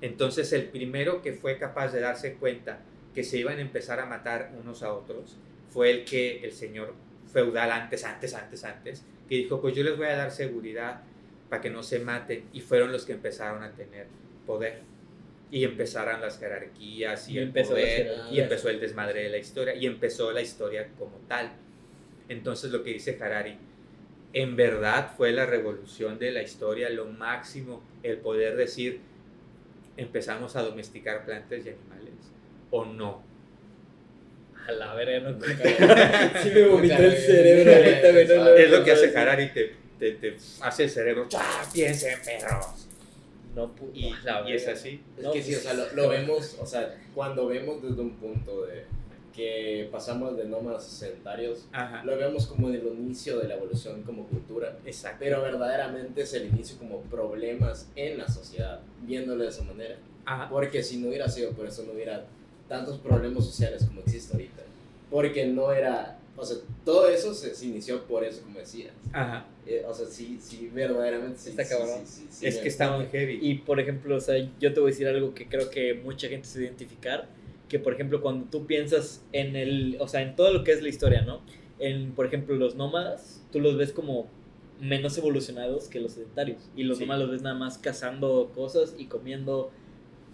Entonces 0.00 0.52
el 0.52 0.66
primero 0.66 1.20
que 1.20 1.32
fue 1.32 1.58
capaz 1.58 1.88
de 1.88 1.98
darse 1.98 2.34
cuenta 2.34 2.78
que 3.12 3.24
se 3.24 3.38
iban 3.38 3.58
a 3.58 3.60
empezar 3.60 3.98
a 3.98 4.06
matar 4.06 4.52
unos 4.62 4.84
a 4.84 4.94
otros 4.94 5.36
fue 5.68 5.90
el 5.90 6.04
que 6.04 6.44
el 6.44 6.52
señor 6.52 6.94
feudal 7.32 7.72
antes, 7.72 8.04
antes, 8.04 8.34
antes, 8.34 8.62
antes, 8.62 9.04
que 9.28 9.34
dijo, 9.34 9.60
pues 9.60 9.74
yo 9.74 9.82
les 9.82 9.96
voy 9.96 10.06
a 10.06 10.14
dar 10.14 10.30
seguridad 10.30 11.02
para 11.50 11.60
que 11.60 11.70
no 11.70 11.82
se 11.82 11.98
maten. 11.98 12.44
Y 12.52 12.60
fueron 12.60 12.92
los 12.92 13.04
que 13.04 13.14
empezaron 13.14 13.64
a 13.64 13.72
tener 13.72 14.06
poder. 14.46 14.91
Y 15.52 15.64
empezaron 15.64 16.20
las 16.20 16.40
jerarquías 16.40 17.28
y, 17.28 17.34
Y 17.34 17.38
el 17.38 17.44
empezó 17.44 17.70
poder, 17.70 18.16
y 18.32 18.40
empezó 18.40 18.68
el 18.70 18.80
desmadre 18.80 19.22
de 19.22 19.28
la 19.28 19.38
historia, 19.38 19.74
y 19.74 19.86
empezó 19.86 20.32
la 20.32 20.40
historia 20.40 20.88
como 20.98 21.18
tal. 21.28 21.52
Entonces 22.28 22.72
lo 22.72 22.82
que 22.82 22.94
dice 22.94 23.18
Harari, 23.20 23.58
en 24.32 24.56
verdad 24.56 25.10
fue 25.16 25.30
la 25.32 25.46
revolución 25.46 26.18
de 26.18 26.32
la 26.32 26.42
historia, 26.42 26.88
lo 26.88 27.04
máximo, 27.04 27.82
el 28.02 28.16
poder 28.16 28.56
decir, 28.56 29.00
empezamos 29.96 30.56
a 30.56 30.62
domesticar 30.62 31.24
plantas 31.24 31.66
y 31.66 31.68
animales, 31.68 32.14
o 32.70 32.84
no. 32.86 33.22
A 34.66 34.72
la 34.72 34.94
verga, 34.94 35.30
no 35.30 35.38
Sí 36.42 36.50
me 36.54 36.66
vomitó 36.68 37.02
el 37.02 37.16
cerebro 37.16 37.72
Es 38.56 38.70
lo 38.70 38.84
que 38.84 38.92
hace 38.92 39.18
Harari, 39.18 39.52
te, 39.52 39.74
te, 39.98 40.12
te 40.12 40.36
hace 40.62 40.84
el 40.84 40.90
cerebro, 40.90 41.28
¡ah, 41.34 41.68
piensen 41.72 42.18
perros! 42.24 42.81
No, 43.54 43.70
Y, 43.92 44.10
la 44.24 44.48
y 44.48 44.54
es 44.54 44.66
así. 44.68 45.00
Es 45.16 45.24
No, 45.24 45.32
que 45.32 45.42
sí, 45.42 45.54
o 45.54 45.58
sea, 45.58 45.74
lo, 45.74 45.92
lo 45.94 46.08
vemos, 46.08 46.56
o 46.60 46.66
sea, 46.66 46.98
cuando 47.14 47.46
vemos 47.46 47.82
desde 47.82 48.00
un 48.00 48.12
punto 48.16 48.66
de 48.66 48.84
que 49.34 49.88
pasamos 49.90 50.36
de 50.36 50.44
nómadas 50.44 50.86
a 50.86 50.90
sedentarios, 50.90 51.66
Ajá, 51.72 52.04
lo 52.04 52.16
vemos 52.16 52.46
como 52.46 52.68
el 52.68 52.82
inicio 52.86 53.38
de 53.38 53.48
la 53.48 53.54
evolución 53.54 54.02
como 54.02 54.26
cultura, 54.26 54.76
exacto. 54.84 55.18
pero 55.20 55.40
verdaderamente 55.40 56.22
es 56.22 56.34
el 56.34 56.46
inicio 56.48 56.76
como 56.78 57.00
problemas 57.02 57.88
en 57.96 58.18
la 58.18 58.28
sociedad, 58.28 58.80
viéndolo 59.02 59.42
de 59.42 59.48
esa 59.48 59.64
manera. 59.64 59.96
Ajá, 60.24 60.48
Porque 60.50 60.82
si 60.82 60.98
no 60.98 61.08
hubiera 61.08 61.28
sido 61.28 61.52
por 61.52 61.66
eso, 61.66 61.82
no 61.84 61.92
hubiera 61.92 62.26
tantos 62.68 62.98
problemas 62.98 63.44
sociales 63.44 63.84
como 63.86 64.00
existe 64.00 64.34
ahorita. 64.34 64.62
Porque 65.10 65.46
no 65.46 65.72
era, 65.72 66.18
o 66.36 66.44
sea, 66.44 66.58
todo 66.84 67.08
eso 67.08 67.34
se, 67.34 67.54
se 67.54 67.66
inició 67.66 68.04
por 68.04 68.24
eso, 68.24 68.42
como 68.42 68.58
decías. 68.58 68.92
ajá. 69.12 69.46
Eh, 69.66 69.84
o 69.86 69.94
sea, 69.94 70.06
sí, 70.06 70.38
sí, 70.40 70.68
verdaderamente 70.74 71.38
sí. 71.38 71.50
Está 71.50 71.68
cabrón. 71.68 72.00
sí, 72.04 72.22
sí, 72.22 72.26
sí, 72.30 72.46
es 72.46 72.58
que 72.58 72.68
está 72.68 72.96
muy 72.96 73.06
heavy. 73.06 73.38
Y 73.40 73.54
por 73.58 73.78
ejemplo, 73.80 74.16
o 74.16 74.20
sea, 74.20 74.36
yo 74.58 74.74
te 74.74 74.80
voy 74.80 74.90
a 74.90 74.92
decir 74.92 75.06
algo 75.06 75.34
que 75.34 75.46
creo 75.48 75.70
que 75.70 75.94
mucha 75.94 76.28
gente 76.28 76.48
se 76.48 76.60
identificar, 76.62 77.28
que 77.68 77.78
por 77.78 77.94
ejemplo 77.94 78.20
cuando 78.20 78.46
tú 78.50 78.66
piensas 78.66 79.24
en 79.32 79.54
el, 79.56 79.96
o 80.00 80.08
sea, 80.08 80.22
en 80.22 80.34
todo 80.36 80.52
lo 80.52 80.64
que 80.64 80.72
es 80.72 80.82
la 80.82 80.88
historia, 80.88 81.22
¿no? 81.22 81.42
En, 81.78 82.12
por 82.12 82.26
ejemplo, 82.26 82.54
los 82.56 82.74
nómadas, 82.74 83.42
tú 83.52 83.60
los 83.60 83.76
ves 83.76 83.92
como 83.92 84.28
menos 84.80 85.16
evolucionados 85.16 85.86
que 85.88 86.00
los 86.00 86.12
sedentarios. 86.14 86.68
Y 86.76 86.82
los 86.82 86.98
Sí. 86.98 87.04
nómadas 87.04 87.22
los 87.22 87.30
ves 87.30 87.42
nada 87.42 87.54
más 87.56 87.78
cazando 87.78 88.50
cosas 88.54 88.94
y 88.98 89.06
comiendo, 89.06 89.70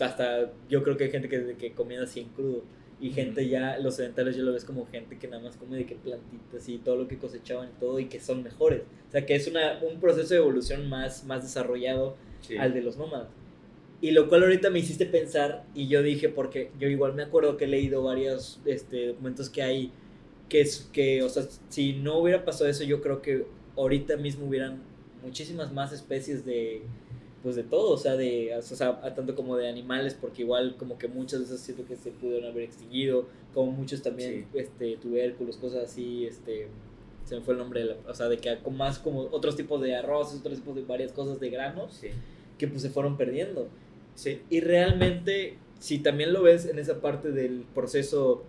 hasta 0.00 0.52
yo 0.70 0.82
creo 0.82 0.96
que 0.96 1.04
hay 1.04 1.10
gente 1.10 1.28
que, 1.28 1.54
que 1.58 1.72
comía 1.72 2.02
así 2.02 2.20
en 2.20 2.28
crudo. 2.30 2.64
Y 3.00 3.10
gente 3.10 3.48
ya, 3.48 3.78
los 3.78 3.96
sedentarios 3.96 4.36
ya 4.36 4.42
lo 4.42 4.52
ves 4.52 4.64
como 4.64 4.86
gente 4.86 5.18
que 5.18 5.28
nada 5.28 5.42
más 5.42 5.56
come 5.56 5.76
de 5.76 5.86
que 5.86 5.94
plantitas 5.94 6.68
y 6.68 6.78
todo 6.78 6.96
lo 6.96 7.06
que 7.06 7.16
cosechaban 7.16 7.68
y 7.68 7.78
todo 7.80 8.00
y 8.00 8.06
que 8.06 8.18
son 8.18 8.42
mejores. 8.42 8.82
O 9.08 9.12
sea, 9.12 9.24
que 9.24 9.36
es 9.36 9.46
una, 9.46 9.78
un 9.88 10.00
proceso 10.00 10.34
de 10.34 10.40
evolución 10.40 10.88
más, 10.88 11.24
más 11.24 11.42
desarrollado 11.42 12.16
Sí. 12.40 12.56
al 12.56 12.72
de 12.72 12.82
los 12.82 12.96
nómadas. 12.96 13.28
Y 14.00 14.12
lo 14.12 14.28
cual 14.28 14.44
ahorita 14.44 14.70
me 14.70 14.78
hiciste 14.78 15.06
pensar 15.06 15.64
y 15.74 15.88
yo 15.88 16.02
dije, 16.02 16.28
porque 16.28 16.70
yo 16.78 16.88
igual 16.88 17.14
me 17.14 17.22
acuerdo 17.24 17.56
que 17.56 17.64
he 17.64 17.68
leído 17.68 18.02
varios 18.04 18.60
este, 18.64 19.08
documentos 19.08 19.50
que 19.50 19.62
hay, 19.62 19.92
que 20.48 20.60
es 20.60 20.88
que, 20.92 21.22
o 21.24 21.28
sea, 21.28 21.42
si 21.68 21.94
no 21.94 22.18
hubiera 22.18 22.44
pasado 22.44 22.70
eso, 22.70 22.84
yo 22.84 23.00
creo 23.02 23.22
que 23.22 23.44
ahorita 23.76 24.16
mismo 24.16 24.46
hubieran 24.46 24.82
muchísimas 25.22 25.72
más 25.72 25.92
especies 25.92 26.44
de, 26.44 26.82
pues 27.42 27.54
de 27.56 27.62
todo, 27.62 27.90
o 27.92 27.96
sea, 27.98 28.16
de, 28.16 28.54
o 28.56 28.62
sea, 28.62 29.00
tanto 29.14 29.34
como 29.36 29.56
de 29.56 29.68
animales, 29.68 30.14
porque 30.20 30.42
igual 30.42 30.76
como 30.76 30.98
que 30.98 31.06
muchas 31.08 31.40
de 31.40 31.46
esas 31.46 31.60
siento 31.60 31.84
que 31.86 31.94
se 31.96 32.10
pudieron 32.10 32.50
haber 32.50 32.64
extinguido, 32.64 33.26
como 33.54 33.70
muchos 33.72 34.02
también, 34.02 34.46
este, 34.54 34.96
tubérculos, 34.96 35.56
cosas 35.56 35.84
así, 35.84 36.26
este, 36.26 36.66
se 37.24 37.36
me 37.36 37.42
fue 37.42 37.54
el 37.54 37.58
nombre, 37.58 37.80
de 37.80 37.86
la- 37.86 37.96
o 38.08 38.14
sea, 38.14 38.28
de 38.28 38.38
que 38.38 38.56
con 38.58 38.76
más 38.76 38.98
como 38.98 39.20
otros 39.30 39.54
tipos 39.56 39.80
de 39.80 39.94
arroz, 39.94 40.34
otros 40.34 40.58
tipos 40.58 40.74
de 40.74 40.82
varias 40.82 41.12
cosas 41.12 41.38
de 41.38 41.50
granos, 41.50 41.94
Sí. 41.94 42.08
que 42.58 42.66
pues 42.66 42.82
se 42.82 42.90
fueron 42.90 43.16
perdiendo. 43.16 43.68
Sí. 44.14 44.40
Y 44.50 44.60
realmente, 44.60 45.58
si 45.78 45.98
también 46.00 46.32
lo 46.32 46.42
ves 46.42 46.66
en 46.66 46.78
esa 46.80 47.00
parte 47.00 47.30
del 47.30 47.64
proceso 47.74 48.42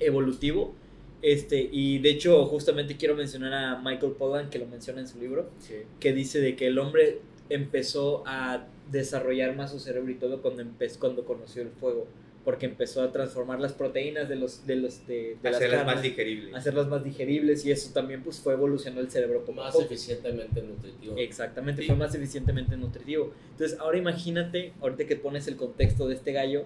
evolutivo, 0.00 0.74
este, 1.22 1.68
y 1.72 1.98
de 1.98 2.10
hecho 2.10 2.44
justamente 2.46 2.96
quiero 2.96 3.14
mencionar 3.14 3.52
a 3.54 3.80
Michael 3.80 4.12
Pollan, 4.12 4.50
que 4.50 4.58
lo 4.58 4.66
menciona 4.66 5.00
en 5.00 5.08
su 5.08 5.18
libro, 5.18 5.48
Sí. 5.58 5.74
que 6.00 6.12
dice 6.12 6.40
de 6.40 6.54
que 6.56 6.66
el 6.66 6.78
hombre 6.78 7.20
empezó 7.50 8.22
a 8.26 8.66
desarrollar 8.90 9.54
más 9.56 9.70
su 9.70 9.78
cerebro 9.80 10.10
y 10.10 10.14
todo 10.16 10.42
cuando, 10.42 10.62
empezó, 10.62 11.00
cuando 11.00 11.24
conoció 11.24 11.62
el 11.62 11.70
fuego, 11.70 12.06
porque 12.44 12.66
empezó 12.66 13.02
a 13.02 13.10
transformar 13.12 13.58
las 13.60 13.72
proteínas 13.72 14.28
de 14.28 14.36
los 14.36 14.66
de 14.66 14.76
los 14.76 15.06
de, 15.06 15.36
de 15.42 15.50
las 15.50 15.56
Hacerlas 15.56 15.86
más 15.86 16.02
digeribles. 16.02 16.54
hacerlas 16.54 16.88
más 16.88 17.02
digeribles 17.04 17.64
y 17.64 17.70
eso 17.72 17.90
también 17.94 18.22
pues 18.22 18.38
fue 18.40 18.52
evolucionando 18.52 19.00
el 19.00 19.10
cerebro 19.10 19.44
poco 19.44 19.62
a 19.62 19.64
más 19.64 19.72
poco. 19.72 19.86
eficientemente 19.86 20.60
nutritivo. 20.62 21.16
Exactamente, 21.16 21.80
Sí. 21.82 21.88
fue 21.88 21.96
más 21.96 22.14
eficientemente 22.14 22.76
nutritivo. 22.76 23.32
Entonces, 23.52 23.78
ahora 23.80 23.96
imagínate, 23.98 24.72
ahorita 24.80 25.06
que 25.06 25.16
pones 25.16 25.48
el 25.48 25.56
contexto 25.56 26.06
de 26.06 26.14
este 26.14 26.32
gallo, 26.32 26.64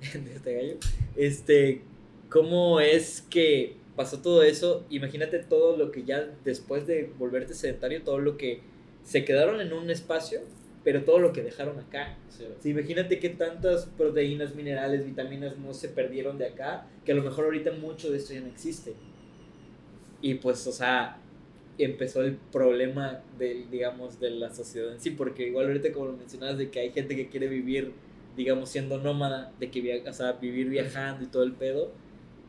de 0.14 0.34
este 0.34 0.54
gallo, 0.54 0.74
este, 1.16 1.82
cómo 2.28 2.80
es 2.80 3.22
que 3.30 3.76
pasó 3.94 4.20
todo 4.22 4.42
eso, 4.42 4.84
imagínate 4.90 5.38
todo 5.40 5.76
lo 5.76 5.92
que 5.92 6.02
ya 6.04 6.28
después 6.44 6.86
de 6.88 7.12
volverte 7.18 7.54
sedentario, 7.54 8.02
todo 8.02 8.18
lo 8.18 8.36
que 8.36 8.60
se 9.04 9.24
quedaron 9.24 9.60
en 9.60 9.72
un 9.72 9.90
espacio, 9.90 10.40
pero 10.84 11.04
todo 11.04 11.18
lo 11.18 11.32
que 11.32 11.42
dejaron 11.42 11.78
acá. 11.78 12.16
Sí. 12.28 12.44
Sí, 12.60 12.70
imagínate 12.70 13.18
qué 13.18 13.28
tantas 13.30 13.86
proteínas, 13.86 14.54
minerales, 14.54 15.04
vitaminas 15.04 15.58
no 15.58 15.74
se 15.74 15.88
perdieron 15.88 16.38
de 16.38 16.46
acá, 16.46 16.86
que 17.04 17.12
a 17.12 17.14
lo 17.14 17.22
mejor 17.22 17.46
ahorita 17.46 17.72
mucho 17.72 18.10
de 18.10 18.18
esto 18.18 18.32
ya 18.34 18.40
no 18.40 18.46
existe. 18.48 18.94
Y 20.22 20.34
pues, 20.34 20.66
o 20.66 20.72
sea, 20.72 21.18
empezó 21.78 22.22
el 22.22 22.36
problema 22.36 23.22
del, 23.38 23.70
digamos, 23.70 24.20
de 24.20 24.30
la 24.30 24.52
sociedad 24.54 24.92
en 24.92 25.00
sí, 25.00 25.10
porque 25.10 25.48
igual 25.48 25.66
ahorita 25.66 25.92
como 25.92 26.06
lo 26.06 26.12
mencionabas, 26.12 26.58
de 26.58 26.70
que 26.70 26.80
hay 26.80 26.90
gente 26.92 27.16
que 27.16 27.28
quiere 27.28 27.48
vivir, 27.48 27.92
digamos, 28.36 28.68
siendo 28.70 28.98
nómada, 28.98 29.52
de 29.58 29.70
que, 29.70 29.80
via- 29.80 30.02
o 30.08 30.12
sea, 30.12 30.32
vivir 30.32 30.68
viajando 30.68 31.24
y 31.24 31.28
todo 31.28 31.42
el 31.42 31.52
pedo, 31.52 31.90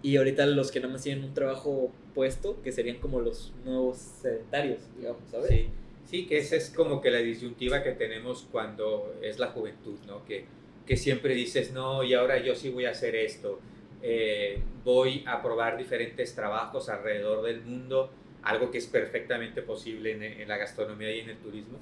y 0.04 0.18
ahorita 0.18 0.46
los 0.48 0.72
que 0.72 0.80
nada 0.82 0.94
más 0.94 1.04
tienen 1.04 1.24
un 1.24 1.34
trabajo 1.34 1.92
puesto, 2.14 2.62
que 2.62 2.72
serían 2.72 2.98
como 2.98 3.22
los 3.22 3.54
nuevos 3.64 3.98
sedentarios, 3.98 4.80
digamos, 4.98 5.22
¿sabes? 5.32 5.48
Sí. 5.50 5.68
Sí, 6.06 6.26
que 6.26 6.38
esa 6.40 6.56
es 6.58 6.70
como 6.70 7.00
que 7.02 7.10
la 7.10 7.20
disyuntiva 7.20 7.84
que 7.84 7.92
tenemos 7.92 8.48
cuando 8.52 9.16
es 9.22 9.40
la 9.40 9.48
juventud, 9.48 9.98
¿no? 10.08 10.26
Que, 10.26 10.46
que 10.86 10.98
siempre 10.98 11.34
dices, 11.34 11.72
no, 11.72 12.04
y 12.04 12.14
ahora 12.14 12.38
yo 12.40 12.54
sí 12.56 12.70
voy 12.70 12.86
a 12.86 12.92
hacer 12.92 13.16
esto. 13.16 13.60
Eh, 14.04 14.60
voy 14.84 15.24
a 15.28 15.42
probar 15.42 15.78
diferentes 15.78 16.34
trabajos 16.36 16.90
alrededor 16.90 17.44
del 17.44 17.62
mundo, 17.62 18.12
algo 18.44 18.72
que 18.72 18.80
es 18.80 18.88
perfectamente 18.88 19.62
posible 19.62 20.12
en, 20.14 20.24
en 20.24 20.48
la 20.48 20.58
gastronomía 20.58 21.16
y 21.16 21.20
en 21.22 21.30
el 21.30 21.38
turismo. 21.38 21.78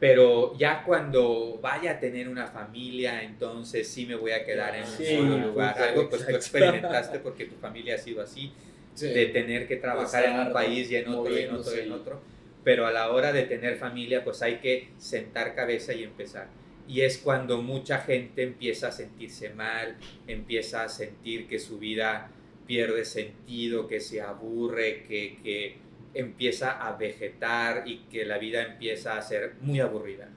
Pero 0.00 0.56
ya 0.58 0.82
cuando 0.84 1.58
vaya 1.62 1.92
a 1.92 2.00
tener 2.00 2.28
una 2.28 2.46
familia, 2.48 3.22
entonces 3.22 3.88
sí 3.88 4.04
me 4.06 4.16
voy 4.16 4.32
a 4.32 4.44
quedar 4.44 4.74
en 4.74 4.82
un 4.82 4.88
Sí, 4.90 5.06
solo 5.16 5.38
lugar. 5.38 5.80
Algo 5.80 6.10
pues 6.10 6.26
tú 6.26 6.34
experimentaste 6.34 7.20
porque 7.20 7.44
tu 7.46 7.54
familia 7.56 7.94
ha 7.94 7.98
sido 7.98 8.20
así 8.22 8.52
Sí. 8.94 9.08
de 9.08 9.26
tener 9.26 9.66
que 9.66 9.76
trabajar 9.76 10.24
en 10.24 10.38
un 10.38 10.52
país 10.52 10.88
y 10.90 10.96
en 10.96 11.08
otro 11.08 11.36
y 11.36 11.42
en 11.42 11.54
otro 11.54 11.76
y 11.76 11.80
en 11.80 11.92
otro. 11.92 12.20
Pero 12.64 12.86
a 12.86 12.92
la 12.92 13.10
hora 13.10 13.32
de 13.32 13.42
tener 13.42 13.76
familia, 13.76 14.24
pues 14.24 14.42
hay 14.42 14.56
que 14.56 14.88
sentar 14.98 15.54
cabeza 15.54 15.92
y 15.92 16.02
empezar. 16.02 16.48
Y 16.88 17.02
es 17.02 17.18
cuando 17.18 17.62
mucha 17.62 17.98
gente 17.98 18.42
empieza 18.42 18.88
a 18.88 18.92
sentirse 18.92 19.50
mal, 19.50 19.96
empieza 20.26 20.82
a 20.82 20.88
sentir 20.88 21.46
que 21.46 21.58
su 21.58 21.78
vida 21.78 22.30
pierde 22.66 23.04
sentido, 23.04 23.86
que 23.86 24.00
se 24.00 24.20
aburre, 24.20 25.04
que, 25.06 25.38
que 25.42 25.76
empieza 26.14 26.70
a 26.70 26.96
vegetar 26.96 27.84
y 27.86 27.98
que 28.10 28.24
la 28.24 28.38
vida 28.38 28.62
empieza 28.62 29.18
a 29.18 29.22
ser 29.22 29.54
muy 29.60 29.80
aburrida. 29.80 30.28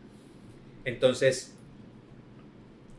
Entonces, 0.86 1.56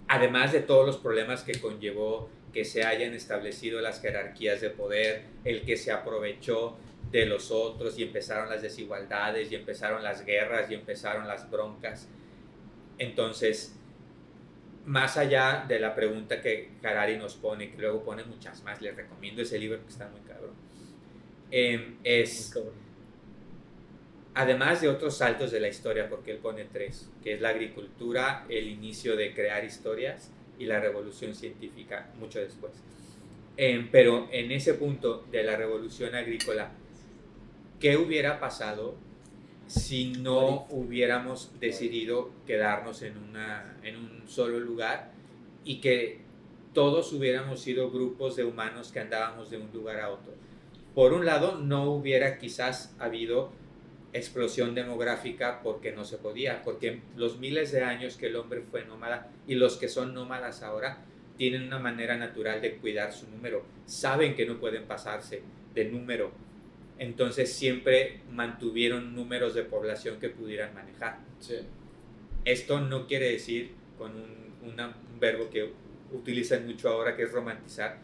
además 0.08 0.52
de 0.52 0.60
todos 0.60 0.86
los 0.86 0.96
problemas 0.96 1.42
que 1.42 1.60
conllevó 1.60 2.30
que 2.52 2.64
se 2.64 2.84
hayan 2.84 3.14
establecido 3.14 3.80
las 3.80 4.00
jerarquías 4.00 4.60
de 4.60 4.70
poder, 4.70 5.22
el 5.44 5.62
que 5.62 5.76
se 5.76 5.92
aprovechó 5.92 6.76
de 7.10 7.26
los 7.26 7.50
otros 7.50 7.98
y 7.98 8.02
empezaron 8.02 8.48
las 8.50 8.62
desigualdades 8.62 9.50
y 9.50 9.54
empezaron 9.54 10.02
las 10.02 10.24
guerras 10.24 10.70
y 10.70 10.74
empezaron 10.74 11.26
las 11.26 11.50
broncas. 11.50 12.08
Entonces, 12.98 13.74
más 14.84 15.16
allá 15.16 15.64
de 15.68 15.78
la 15.78 15.94
pregunta 15.94 16.40
que 16.40 16.70
Harari 16.82 17.16
nos 17.16 17.36
pone, 17.36 17.70
que 17.70 17.78
luego 17.78 18.02
pone 18.02 18.24
muchas 18.24 18.62
más, 18.62 18.80
les 18.82 18.96
recomiendo 18.96 19.42
ese 19.42 19.58
libro 19.58 19.82
que 19.82 19.88
está 19.88 20.08
muy 20.08 20.20
cabrón, 20.22 20.54
em, 21.50 21.98
es 22.04 22.50
Muy 22.54 22.64
cabrón. 22.64 22.88
además 24.34 24.80
de 24.80 24.88
otros 24.88 25.16
saltos 25.16 25.50
de 25.50 25.60
la 25.60 25.68
historia, 25.68 26.08
porque 26.08 26.30
él 26.32 26.38
pone 26.38 26.64
tres, 26.64 27.10
que 27.22 27.34
es 27.34 27.40
la 27.40 27.50
agricultura, 27.50 28.46
el 28.48 28.68
inicio 28.68 29.16
de 29.16 29.34
crear 29.34 29.64
historias 29.64 30.30
y 30.58 30.66
la 30.66 30.80
revolución 30.80 31.34
científica, 31.34 32.10
mucho 32.18 32.38
después. 32.40 32.72
Em, 33.56 33.90
pero 33.90 34.28
en 34.30 34.52
ese 34.52 34.74
punto 34.74 35.26
de 35.30 35.42
la 35.42 35.56
revolución 35.56 36.14
agrícola, 36.14 36.70
¿qué 37.80 37.96
hubiera 37.96 38.40
pasado 38.40 38.96
si 39.66 40.12
no 40.12 40.66
hubiéramos 40.70 41.52
decidido 41.60 42.30
quedarnos 42.46 43.02
en, 43.02 43.18
una, 43.18 43.76
en 43.82 43.96
un 43.96 44.22
solo 44.26 44.58
lugar 44.58 45.12
y 45.64 45.80
que 45.80 46.20
todos 46.72 47.12
hubiéramos 47.12 47.60
sido 47.60 47.90
grupos 47.90 48.36
de 48.36 48.44
humanos 48.44 48.92
que 48.92 49.00
andábamos 49.00 49.50
de 49.50 49.58
un 49.58 49.70
lugar 49.72 50.00
a 50.00 50.10
otro? 50.10 50.32
Por 50.94 51.12
un 51.12 51.26
lado, 51.26 51.58
no 51.58 51.92
hubiera 51.92 52.38
quizás 52.38 52.94
habido 52.98 53.52
explosión 54.12 54.74
demográfica 54.74 55.60
porque 55.62 55.92
no 55.92 56.04
se 56.04 56.18
podía, 56.18 56.62
porque 56.62 57.02
los 57.16 57.38
miles 57.38 57.72
de 57.72 57.82
años 57.82 58.16
que 58.16 58.26
el 58.26 58.36
hombre 58.36 58.62
fue 58.62 58.84
nómada 58.84 59.28
y 59.46 59.54
los 59.54 59.76
que 59.76 59.88
son 59.88 60.14
nómadas 60.14 60.62
ahora 60.62 60.98
tienen 61.36 61.64
una 61.64 61.78
manera 61.78 62.16
natural 62.16 62.60
de 62.60 62.76
cuidar 62.76 63.12
su 63.12 63.30
número, 63.30 63.62
saben 63.86 64.34
que 64.34 64.46
no 64.46 64.58
pueden 64.58 64.86
pasarse 64.86 65.42
de 65.74 65.84
número, 65.84 66.32
entonces 66.98 67.52
siempre 67.52 68.20
mantuvieron 68.30 69.14
números 69.14 69.54
de 69.54 69.62
población 69.62 70.18
que 70.20 70.28
pudieran 70.28 70.74
manejar. 70.74 71.18
Sí. 71.40 71.56
Esto 72.44 72.80
no 72.80 73.06
quiere 73.06 73.30
decir, 73.32 73.72
con 73.96 74.12
un, 74.14 74.70
una- 74.72 74.96
un 75.12 75.20
verbo 75.20 75.50
que 75.50 75.70
utilizan 76.12 76.66
mucho 76.66 76.88
ahora, 76.88 77.16
que 77.16 77.24
es 77.24 77.32
romantizar, 77.32 77.98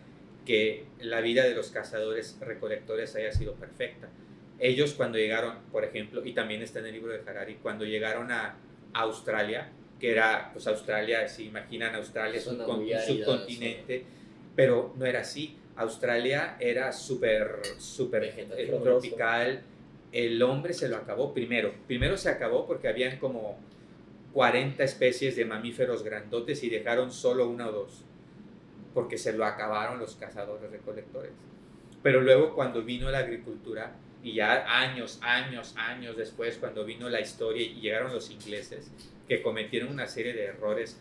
que 0.45 0.85
la 1.01 1.21
vida 1.21 1.45
de 1.45 1.55
los 1.55 1.71
cazadores 1.71 2.37
recolectores 2.41 3.15
haya 3.17 3.33
sido 3.33 3.55
perfecta. 3.55 4.09
ellos 4.61 4.95
cuando 4.95 5.19
llegaron, 5.19 5.57
por 5.73 5.85
ejemplo, 5.85 6.25
y 6.25 6.33
también 6.33 6.63
está 6.63 6.79
en 6.79 6.87
el 6.87 6.93
libro 6.93 7.13
de 7.13 7.21
Harari, 7.29 7.57
cuando 7.63 7.85
llegaron 7.85 8.31
a 8.31 8.57
Australia, 8.93 9.71
que 9.99 10.13
era, 10.13 10.51
pues 10.53 10.67
Australia, 10.69 11.27
si 11.29 11.47
imaginan 11.47 11.95
Australia, 11.97 12.39
es 12.39 12.47
un, 12.47 12.59
con- 12.59 12.81
subcontinente, 13.25 14.05
pero 14.55 14.95
no 14.97 15.05
era 15.07 15.21
así. 15.21 15.57
Australia 15.77 16.57
era 16.61 16.93
súper, 16.93 17.61
súper 17.79 18.25
eh, 18.25 18.81
tropical. 18.83 19.63
El 20.13 20.43
hombre 20.43 20.73
se 20.73 20.89
lo 20.89 20.97
acabó 20.97 21.35
primero. 21.35 21.73
Primero 21.87 22.17
se 22.17 22.29
acabó 22.29 22.67
porque 22.67 22.89
habían 22.89 23.19
como 23.19 23.59
40 24.33 24.83
especies 24.83 25.37
de 25.37 25.45
mamíferos 25.45 26.03
grandotes 26.03 26.63
y 26.63 26.71
dejaron 26.71 27.13
solo 27.13 27.49
una 27.49 27.69
o 27.69 27.73
dos, 27.73 28.05
porque 28.93 29.19
se 29.19 29.33
lo 29.33 29.45
acabaron 29.45 29.99
los 29.99 30.17
cazadores 30.17 30.71
recolectores. 30.71 31.33
Pero 32.03 32.21
luego 32.21 32.55
cuando 32.55 32.83
vino 32.83 33.11
la 33.11 33.19
agricultura, 33.19 33.97
y 34.23 34.35
ya 34.35 34.81
años, 34.81 35.19
años, 35.23 35.75
años 35.77 36.17
después, 36.17 36.57
cuando 36.59 36.85
vino 36.85 37.09
la 37.09 37.21
historia 37.21 37.63
y 37.63 37.81
llegaron 37.81 38.13
los 38.13 38.31
ingleses, 38.31 38.91
que 39.29 39.43
cometieron 39.43 39.91
una 39.91 40.07
serie 40.07 40.33
de 40.33 40.45
errores 40.45 40.99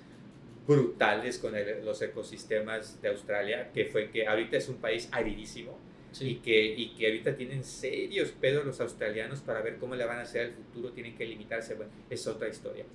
brutales 0.68 1.38
con 1.40 1.56
el- 1.56 1.84
los 1.86 2.02
ecosistemas 2.02 3.02
de 3.02 3.10
Australia, 3.10 3.72
que 3.74 3.86
fue 3.86 4.10
que 4.10 4.28
ahorita 4.28 4.58
es 4.58 4.70
un 4.70 4.78
país 4.78 5.10
aridísimo 5.12 5.78
y, 6.20 6.36
que, 6.36 6.64
y 6.66 6.90
que 6.96 7.08
ahorita 7.08 7.36
tienen 7.36 7.64
serios 7.64 8.32
pedos 8.32 8.66
los 8.66 8.80
australianos 8.80 9.42
para 9.42 9.62
ver 9.62 9.78
cómo 9.78 9.96
le 9.96 10.06
van 10.06 10.20
a 10.20 10.22
hacer 10.22 10.46
al 10.48 10.52
futuro, 10.54 10.92
tienen 10.94 11.16
que 11.16 11.26
limitarse, 11.26 11.74
bueno, 11.76 11.92
es 12.10 12.26
otra 12.28 12.48
historia. 12.48 12.86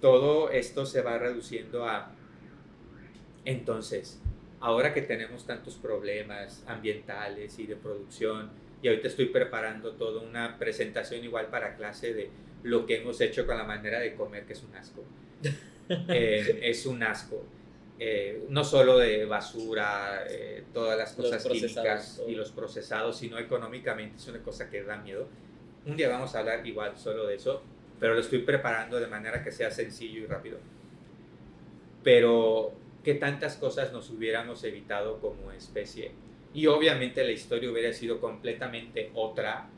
Todo 0.00 0.50
esto 0.50 0.84
se 0.86 1.02
va 1.02 1.18
reduciendo 1.18 1.86
a... 1.86 2.12
Entonces, 3.44 4.20
ahora 4.60 4.94
que 4.94 5.02
tenemos 5.02 5.46
tantos 5.46 5.76
problemas 5.76 6.64
ambientales 6.66 7.58
y 7.58 7.66
de 7.66 7.76
producción, 7.76 8.50
y 8.82 8.88
ahorita 8.88 9.08
estoy 9.08 9.26
preparando 9.26 9.92
toda 9.92 10.22
una 10.22 10.58
presentación 10.58 11.24
igual 11.24 11.46
para 11.48 11.76
clase 11.76 12.14
de 12.14 12.30
lo 12.62 12.86
que 12.86 12.96
hemos 12.96 13.20
hecho 13.20 13.46
con 13.46 13.56
la 13.58 13.64
manera 13.64 14.00
de 14.00 14.14
comer, 14.14 14.44
que 14.44 14.52
es 14.54 14.62
un 14.62 14.74
asco. 14.74 15.04
Eh, 16.08 16.60
es 16.62 16.86
un 16.86 17.02
asco. 17.02 17.44
Eh, 17.98 18.46
no 18.48 18.64
solo 18.64 18.98
de 18.98 19.26
basura, 19.26 20.24
eh, 20.28 20.64
todas 20.72 20.98
las 20.98 21.12
cosas 21.12 21.44
químicas 21.46 22.16
todo. 22.16 22.28
y 22.28 22.34
los 22.34 22.50
procesados, 22.50 23.16
sino 23.16 23.38
económicamente 23.38 24.16
es 24.16 24.26
una 24.26 24.42
cosa 24.42 24.68
que 24.70 24.82
da 24.82 24.96
miedo. 24.96 25.28
Un 25.86 25.96
día 25.96 26.08
vamos 26.08 26.34
a 26.34 26.40
hablar 26.40 26.66
igual 26.66 26.96
solo 26.96 27.26
de 27.26 27.36
eso, 27.36 27.62
pero 28.00 28.14
lo 28.14 28.20
estoy 28.20 28.40
preparando 28.40 28.98
de 28.98 29.06
manera 29.06 29.44
que 29.44 29.52
sea 29.52 29.70
sencillo 29.70 30.22
y 30.22 30.26
rápido. 30.26 30.58
Pero 32.02 32.72
que 33.04 33.14
tantas 33.14 33.56
cosas 33.56 33.92
nos 33.92 34.10
hubiéramos 34.10 34.64
evitado 34.64 35.20
como 35.20 35.52
especie. 35.52 36.12
Y 36.54 36.66
obviamente 36.66 37.22
la 37.24 37.32
historia 37.32 37.70
hubiera 37.70 37.92
sido 37.92 38.20
completamente 38.20 39.10
otra 39.14 39.68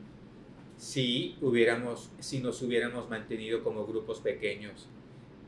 si, 0.77 1.37
hubiéramos, 1.41 2.11
si 2.19 2.41
nos 2.41 2.61
hubiéramos 2.63 3.09
mantenido 3.09 3.63
como 3.63 3.87
grupos 3.87 4.21
pequeños. 4.21 4.89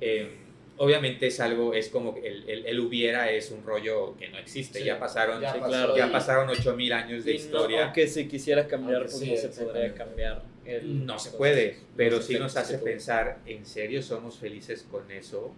Eh, 0.01 0.46
obviamente 0.79 1.27
es 1.29 1.41
algo, 1.41 1.75
es 1.75 1.89
como 1.89 2.15
que 2.15 2.27
el, 2.27 2.49
el, 2.49 2.67
el 2.67 2.81
hubiera 2.81 3.31
es 3.31 3.51
un 3.51 3.65
rollo 3.65 4.17
que 4.17 4.29
no 4.29 4.39
existe. 4.39 4.79
Sí, 4.81 4.85
ya 4.85 4.99
pasaron, 4.99 5.41
ya 5.41 5.53
sí, 5.55 5.59
claro, 5.61 5.97
ya 5.97 6.07
y- 6.07 6.11
pasaron 6.11 6.49
8000 6.49 6.93
años 6.93 7.25
de 7.25 7.33
Y 7.33 7.35
no, 7.39 7.41
historia. 7.41 7.85
aunque 7.85 8.07
se 8.07 8.29
quisiera 8.29 8.67
cambiar, 8.67 8.97
Aunque 9.03 9.11
pues 9.11 9.23
sí, 9.23 9.31
no 9.31 9.37
se 9.37 9.65
podría 9.65 9.95
cambiar. 9.95 10.43
el- 10.65 11.07
No 11.07 11.19
se 11.19 11.31
puede, 11.31 11.77
pero 11.97 12.21
sí 12.21 12.39
nos 12.39 12.57
hace 12.57 12.79
pensar, 12.79 13.39
¿en 13.47 13.65
serio 13.67 14.03
somos 14.03 14.37
felices 14.39 14.87
con 14.91 15.11
eso 15.11 15.53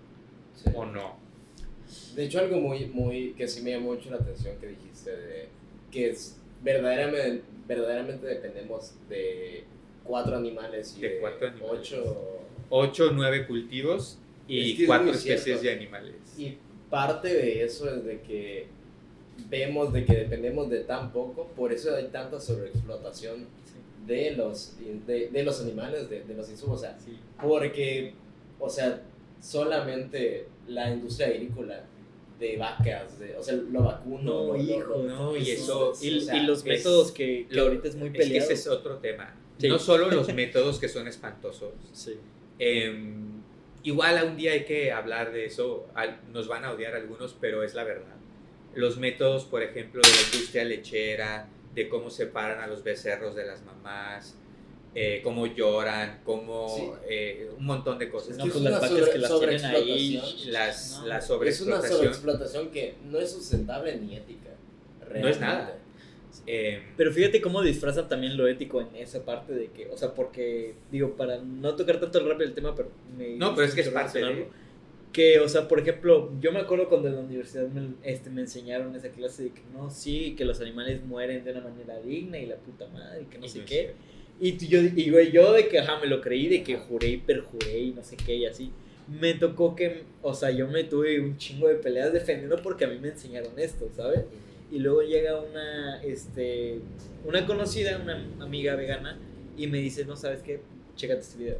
Sí. 0.55 0.71
o 0.75 0.85
no? 0.85 1.17
De 2.15 2.25
hecho, 2.25 2.41
algo 2.41 2.59
muy, 2.61 2.87
muy, 2.87 3.33
que 3.33 3.49
sí 3.49 3.63
me 3.63 3.71
llamó 3.71 3.95
mucho 3.95 4.11
la 4.11 4.17
atención 4.17 4.57
que 4.61 4.67
dijiste, 4.69 5.17
de 5.17 5.49
que 5.91 6.11
es 6.11 6.37
verdaderamente, 6.63 7.43
verdaderamente 7.67 8.27
dependemos 8.27 8.93
de 9.09 9.65
cuatro 10.05 10.37
animales 10.37 10.95
y 10.99 11.01
De 11.01 11.09
de, 11.11 11.21
cuatro 11.21 11.49
animales. 11.49 11.81
ocho... 11.81 12.35
Ocho 12.71 13.11
nueve 13.15 13.47
cultivos 13.47 14.19
y 14.49 14.71
Es 14.73 14.77
que 14.77 14.83
es 14.83 14.87
cuatro 14.89 15.07
muy 15.07 15.15
especies 15.17 15.63
de 15.63 15.73
animales. 15.73 16.15
Y 16.39 16.57
parte 16.91 17.29
de 17.29 17.63
eso 17.65 17.89
es 17.95 18.05
de 18.05 18.21
que 18.23 18.67
vemos 19.49 19.93
de 19.93 20.05
que 20.05 20.15
dependemos 20.15 20.69
de 20.71 20.81
tan 20.81 21.13
poco, 21.13 21.47
por 21.55 21.73
eso 21.73 21.95
hay 21.95 22.09
tanta 22.09 22.41
sobreexplotación 22.41 23.47
de 24.07 24.31
los, 24.33 24.75
de, 25.07 25.29
de 25.29 25.43
los 25.43 25.61
animales, 25.61 26.09
de, 26.11 26.23
de 26.25 26.35
los 26.35 26.49
insumos, 26.51 26.79
o 26.79 26.83
sea, 26.83 26.99
Sí. 26.99 27.17
porque, 27.43 28.15
o 28.59 28.69
sea, 28.71 29.03
solamente 29.41 30.47
la 30.67 30.91
industria 30.91 31.29
agrícola 31.29 31.85
de 32.41 32.57
vacas, 32.57 33.19
de, 33.19 33.37
o 33.37 33.43
sea, 33.43 33.55
lo 33.55 33.83
vacuno, 33.83 34.23
No, 34.23 34.47
lo- 34.47 34.53
lo- 34.55 34.63
hijo, 34.63 34.81
lo- 34.89 35.03
no, 35.03 35.37
y 35.37 35.51
eso- 35.51 35.93
Y, 36.01 36.17
o 36.19 36.21
sea, 36.21 36.37
y 36.37 36.47
los 36.47 36.59
es- 36.61 36.65
métodos 36.65 37.13
que, 37.13 37.47
que 37.49 37.55
lo- 37.55 37.63
ahorita 37.65 37.89
es 37.89 37.97
muy 37.97 38.09
Es 38.09 38.13
que 38.13 38.19
peleado. 38.21 38.45
ese 38.45 38.55
es 38.55 38.67
otro 38.69 38.97
tema. 38.99 39.35
Sí. 39.59 39.69
No 39.69 39.79
solo 39.79 40.11
los 40.11 40.29
métodos 40.35 40.79
que 40.79 40.89
son 40.89 41.09
espantosos. 41.09 41.73
Sí. 41.93 42.15
Em, 42.61 43.38
igual 43.83 44.19
a 44.19 44.25
un 44.25 44.37
día 44.37 44.53
hay 44.53 44.65
que 44.65 44.93
hablar 44.93 45.33
de 45.33 45.45
eso. 45.47 45.87
Al- 45.95 46.21
Nos 46.33 46.49
van 46.49 46.65
a 46.65 46.73
odiar 46.73 46.95
algunos, 46.95 47.35
pero 47.41 47.63
es 47.63 47.75
la 47.75 47.85
verdad. 47.85 48.15
Los 48.75 48.99
métodos, 48.99 49.45
por 49.45 49.63
ejemplo, 49.63 50.01
de 50.03 50.09
la 50.11 50.23
industria 50.33 50.65
lechera, 50.65 51.49
de 51.75 51.89
cómo 51.89 52.11
separan 52.11 52.61
a 52.61 52.67
los 52.67 52.83
becerros 52.83 53.35
de 53.35 53.47
las 53.47 53.63
mamás, 53.63 54.35
eh, 54.95 55.21
cómo 55.23 55.47
lloran, 55.47 56.21
cómo 56.25 56.69
Sí. 56.77 56.91
eh, 57.09 57.51
un 57.57 57.65
montón 57.67 57.99
de 57.99 58.09
cosas. 58.11 58.37
No, 58.37 58.45
que 58.45 58.51
pues 58.51 58.65
es 58.65 58.71
las 58.71 58.73
una 58.73 58.81
vacas 58.81 58.99
sobre- 58.99 59.13
que 59.13 59.19
las 59.19 59.39
tienen 59.39 59.65
ahí. 59.65 60.17
sobreexplotación. 60.17 60.53
Las, 60.53 60.91
No. 61.01 61.07
la 61.07 61.19
Es 61.19 61.23
una 61.25 61.37
sobreexplotación. 61.37 61.97
sobreexplotación 61.99 62.71
que 62.71 62.95
no 63.05 63.19
es 63.19 63.31
sustentable 63.33 63.97
ni 63.97 64.17
ética. 64.17 64.51
No 65.01 65.07
es 65.07 65.11
realmente. 65.13 65.41
nada. 65.41 65.79
Em, 66.47 66.81
Pero 66.97 67.13
fíjate 67.13 67.41
cómo 67.41 67.63
disfrazan 67.63 68.09
también 68.09 68.37
lo 68.37 68.47
ético 68.49 68.81
en 68.81 68.89
esa 68.97 69.25
parte 69.25 69.53
de 69.55 69.67
que, 69.69 69.89
o 69.89 69.97
sea, 69.97 70.15
porque, 70.15 70.75
digo, 70.91 71.17
para 71.17 71.39
no 71.39 71.75
tocar 71.77 72.01
tanto 72.01 72.21
rápido 72.27 72.49
el 72.49 72.55
tema, 72.55 72.75
pero 72.75 72.91
me 73.17 73.37
no, 73.37 73.55
pero 73.55 73.67
es 73.67 73.75
que 73.75 73.81
es 73.83 73.89
parte 73.89 74.19
de... 74.21 74.47
Que, 75.13 75.41
o 75.41 75.49
sea, 75.49 75.67
por 75.67 75.81
ejemplo, 75.81 76.31
yo 76.41 76.53
me 76.53 76.61
acuerdo 76.61 76.89
cuando 76.89 77.09
en 77.09 77.15
la 77.17 77.21
universidad 77.23 77.67
me, 77.69 77.95
este, 78.03 78.29
me 78.29 78.43
enseñaron 78.43 78.95
esa 78.95 79.09
clase 79.09 79.45
de 79.45 79.51
que 79.51 79.63
no, 79.73 79.91
sí, 79.91 80.35
que 80.37 80.45
los 80.45 80.61
animales 80.61 81.03
mueren 81.03 81.45
de 81.45 81.51
una 81.53 81.63
manera 81.63 81.99
digna 82.01 82.39
y 82.39 82.47
la 82.47 82.57
puta 82.57 82.87
madre, 82.89 83.23
y 83.23 83.25
que 83.25 83.39
no 83.39 83.47
Y 83.47 83.49
sé 83.49 83.59
no 83.61 83.65
qué. 83.65 83.93
Y 84.39 84.53
tú- 84.53 84.67
yo, 84.67 84.81
y 84.83 85.11
güey, 85.11 85.33
yo 85.33 85.53
de 85.55 85.67
que, 85.67 85.79
ajá, 85.79 85.99
me 85.99 86.07
lo 86.07 86.21
creí, 86.21 86.47
de 86.49 86.63
que 86.63 86.77
juré 86.77 87.09
y 87.09 87.17
perjuré 87.17 87.79
y 87.79 87.91
no 87.93 88.05
sé 88.05 88.17
qué 88.17 88.35
y 88.37 88.45
así. 88.47 88.71
Me 89.09 89.33
tocó 89.33 89.75
que, 89.75 90.03
o 90.21 90.35
sea, 90.35 90.51
yo 90.51 90.69
me 90.69 90.85
tuve 90.85 91.19
un 91.21 91.39
chingo 91.39 91.67
de 91.69 91.77
peleas 91.77 92.13
defendiendo 92.13 92.61
porque 92.63 92.85
a 92.85 92.89
mí 92.89 92.99
me 93.01 93.09
enseñaron 93.09 93.59
esto, 93.59 93.89
¿sabes? 93.97 94.21
Y 94.71 94.79
luego 94.81 95.03
llega 95.03 95.41
una, 95.41 96.03
este, 96.03 96.81
una 97.25 97.47
conocida, 97.47 97.99
una 97.99 98.23
amiga 98.45 98.75
vegana, 98.77 99.19
y 99.57 99.67
me 99.67 99.79
dice, 99.79 100.05
no, 100.05 100.17
¿sabes 100.17 100.43
qué? 100.43 100.61
Chécate 100.97 101.21
este 101.21 101.39
video. 101.39 101.59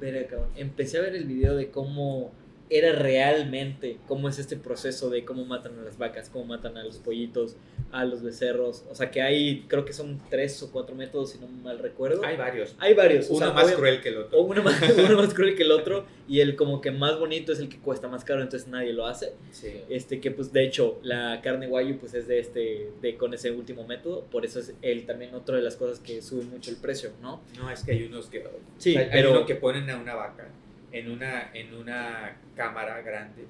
Verga, 0.00 0.26
cabrón. 0.26 0.50
Empecé 0.56 0.98
a 0.98 1.02
ver 1.02 1.14
el 1.14 1.24
video 1.24 1.56
de 1.56 1.70
cómo 1.70 2.32
era 2.78 2.92
realmente, 2.92 3.98
cómo 4.06 4.28
es 4.28 4.38
este 4.38 4.56
proceso 4.56 5.10
de 5.10 5.24
cómo 5.24 5.44
matan 5.44 5.78
a 5.78 5.82
las 5.82 5.98
vacas, 5.98 6.28
cómo 6.30 6.44
matan 6.46 6.76
a 6.76 6.84
los 6.84 6.98
pollitos, 6.98 7.56
a 7.90 8.04
los 8.04 8.22
becerros. 8.22 8.84
O 8.90 8.94
sea, 8.94 9.10
que 9.10 9.20
hay, 9.22 9.64
creo 9.68 9.84
que 9.84 9.92
son 9.92 10.20
tres 10.30 10.62
o 10.62 10.70
cuatro 10.72 10.94
métodos, 10.94 11.30
si 11.32 11.38
no 11.38 11.46
mal 11.48 11.78
recuerdo. 11.78 12.24
Hay 12.24 12.36
varios. 12.36 12.74
Hay 12.78 12.94
varios. 12.94 13.30
o 13.30 13.34
Uno 13.34 13.46
sea, 13.46 13.54
más 13.54 13.72
cruel 13.72 14.00
que 14.00 14.08
el 14.08 14.18
otro. 14.18 14.40
uno 14.42 14.62
más, 14.62 14.80
uno 14.98 15.16
más 15.16 15.34
cruel 15.34 15.54
que 15.54 15.62
el 15.62 15.72
otro, 15.72 16.04
y 16.28 16.40
el 16.40 16.56
como 16.56 16.80
que 16.80 16.90
más 16.90 17.18
bonito 17.18 17.52
es 17.52 17.58
el 17.58 17.68
que 17.68 17.78
cuesta 17.78 18.08
más 18.08 18.24
caro, 18.24 18.42
entonces 18.42 18.68
nadie 18.68 18.92
lo 18.92 19.06
hace. 19.06 19.32
Sí. 19.50 19.72
Este 19.88 20.20
que 20.20 20.30
pues 20.30 20.52
de 20.52 20.64
hecho 20.64 20.98
la 21.02 21.40
carne 21.42 21.66
guayu 21.66 21.98
pues 21.98 22.14
es 22.14 22.26
de 22.26 22.38
este 22.38 22.90
de 23.02 23.16
con 23.16 23.34
ese 23.34 23.50
último 23.50 23.86
método, 23.86 24.24
por 24.30 24.44
eso 24.46 24.58
es 24.60 24.72
el 24.82 25.04
también 25.04 25.34
otra 25.34 25.56
de 25.56 25.62
las 25.62 25.76
cosas 25.76 25.98
que 26.00 26.22
sube 26.22 26.44
mucho 26.44 26.70
el 26.70 26.76
precio, 26.76 27.10
¿no? 27.20 27.42
No, 27.58 27.70
es 27.70 27.82
que 27.84 27.92
hay 27.92 28.04
unos 28.04 28.26
que... 28.26 28.42
Sí, 28.78 28.96
hay 28.96 29.08
pero- 29.12 29.32
uno 29.32 29.44
que 29.46 29.56
ponen 29.56 29.90
a 29.90 29.98
una 29.98 30.14
vaca 30.14 30.48
en 30.92 31.10
una, 31.10 31.50
en 31.54 31.74
una 31.74 32.36
cámara 32.54 33.00
grande 33.00 33.46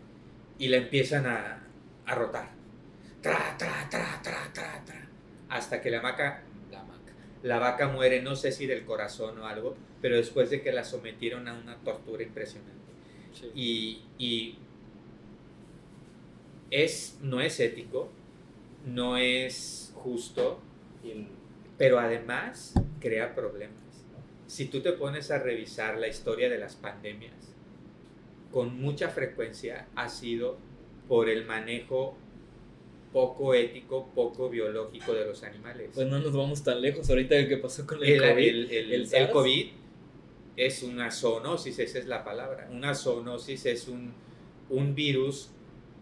y 0.59 0.69
la 0.69 0.79
empiezan 0.79 1.27
a, 1.27 1.63
a 2.07 2.15
rotar. 2.15 2.51
Tra, 3.21 3.57
tra, 3.59 3.89
tra, 3.91 4.21
tra, 4.23 4.53
tra, 4.53 4.85
tra. 4.85 5.09
Hasta 5.49 5.81
que 5.81 5.91
la 5.91 6.01
vaca, 6.01 6.43
la 6.71 6.83
vaca, 6.83 7.13
la 7.43 7.59
vaca 7.59 7.89
muere, 7.89 8.23
no 8.23 8.37
sé 8.37 8.53
si 8.53 8.67
del 8.67 8.85
corazón 8.85 9.39
o 9.39 9.47
algo, 9.47 9.77
pero 10.01 10.17
después 10.17 10.51
de 10.51 10.63
que 10.63 10.73
la 10.73 10.85
sometieron 10.85 11.49
a 11.49 11.55
una 11.55 11.77
tortura 11.77 12.23
impresionante. 12.23 12.73
Y, 13.55 14.03
y 14.19 14.59
es, 16.71 17.19
no 17.23 17.41
es 17.41 17.61
ético, 17.61 18.11
no 18.87 19.17
es 19.17 19.93
justo, 19.95 20.61
pero 21.77 21.99
además 21.99 22.75
crea 23.01 23.35
problemas. 23.35 23.82
Si 24.47 24.67
tú 24.67 24.81
te 24.81 24.93
pones 24.93 25.31
a 25.31 25.39
revisar 25.39 25.99
la 25.99 26.09
historia 26.09 26.49
de 26.49 26.59
las 26.59 26.77
pandemias, 26.77 27.33
con 28.51 28.79
mucha 28.81 29.09
frecuencia 29.09 29.87
ha 29.95 30.09
sido 30.09 30.59
por 31.09 31.29
el 31.29 31.45
manejo 31.45 32.17
poco 33.13 33.55
ético, 33.55 34.11
poco 34.15 34.49
biológico 34.49 35.13
de 35.15 35.27
los 35.27 35.43
animales. 35.43 35.91
Pues 35.95 36.07
no 36.07 36.19
nos 36.19 36.33
vamos 36.33 36.63
tan 36.65 36.81
lejos 36.81 37.09
ahorita 37.11 37.35
del 37.35 37.49
que 37.49 37.57
pasó 37.59 37.87
con 37.87 37.99
el, 38.03 38.11
el, 38.11 38.21
COVID. 38.21 38.49
el- 38.49 38.71
el- 38.93 39.15
el. 39.15 39.31
COVID 39.31 39.67
es 40.57 40.83
una 40.83 41.11
zoonosis, 41.11 41.79
esa 41.79 41.99
es 41.99 42.07
la 42.07 42.25
palabra. 42.25 42.69
Una 42.71 42.95
zoonosis 42.95 43.67
es 43.67 43.89
un, 43.89 44.13
un 44.71 44.95
virus 44.95 45.51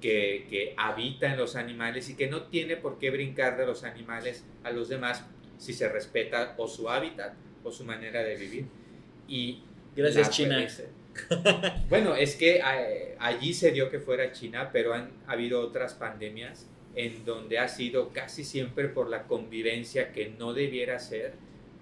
que, 0.00 0.46
que 0.48 0.74
habita 0.76 1.32
en 1.32 1.38
los 1.38 1.56
animales 1.56 2.08
y 2.10 2.16
que 2.16 2.28
no 2.28 2.44
tiene 2.44 2.76
por 2.76 2.98
qué 2.98 3.10
brincar 3.10 3.56
de 3.58 3.66
los 3.66 3.84
animales 3.84 4.44
a 4.64 4.70
los 4.70 4.88
demás 4.88 5.24
si 5.58 5.72
se 5.72 5.88
respeta 5.88 6.54
o 6.58 6.66
su 6.68 6.88
hábitat 6.88 7.34
o 7.64 7.70
su 7.72 7.84
manera 7.84 8.22
de 8.22 8.36
vivir. 8.36 8.64
Y 9.28 9.60
Gracias, 9.96 10.30
China. 10.30 10.66
bueno, 11.88 12.14
es 12.14 12.36
que 12.36 12.56
eh, 12.64 13.16
allí 13.18 13.52
se 13.52 13.72
dio 13.72 13.90
que 13.90 13.98
fuera 13.98 14.32
China, 14.32 14.70
pero 14.72 14.94
han 14.94 15.10
habido 15.26 15.60
otras 15.60 15.94
pandemias 15.94 16.66
en 16.94 17.24
donde 17.24 17.58
ha 17.58 17.68
sido 17.68 18.10
casi 18.12 18.44
siempre 18.44 18.88
por 18.88 19.08
la 19.08 19.24
convivencia 19.24 20.12
que 20.12 20.28
no 20.38 20.52
debiera 20.54 20.98
ser 20.98 21.32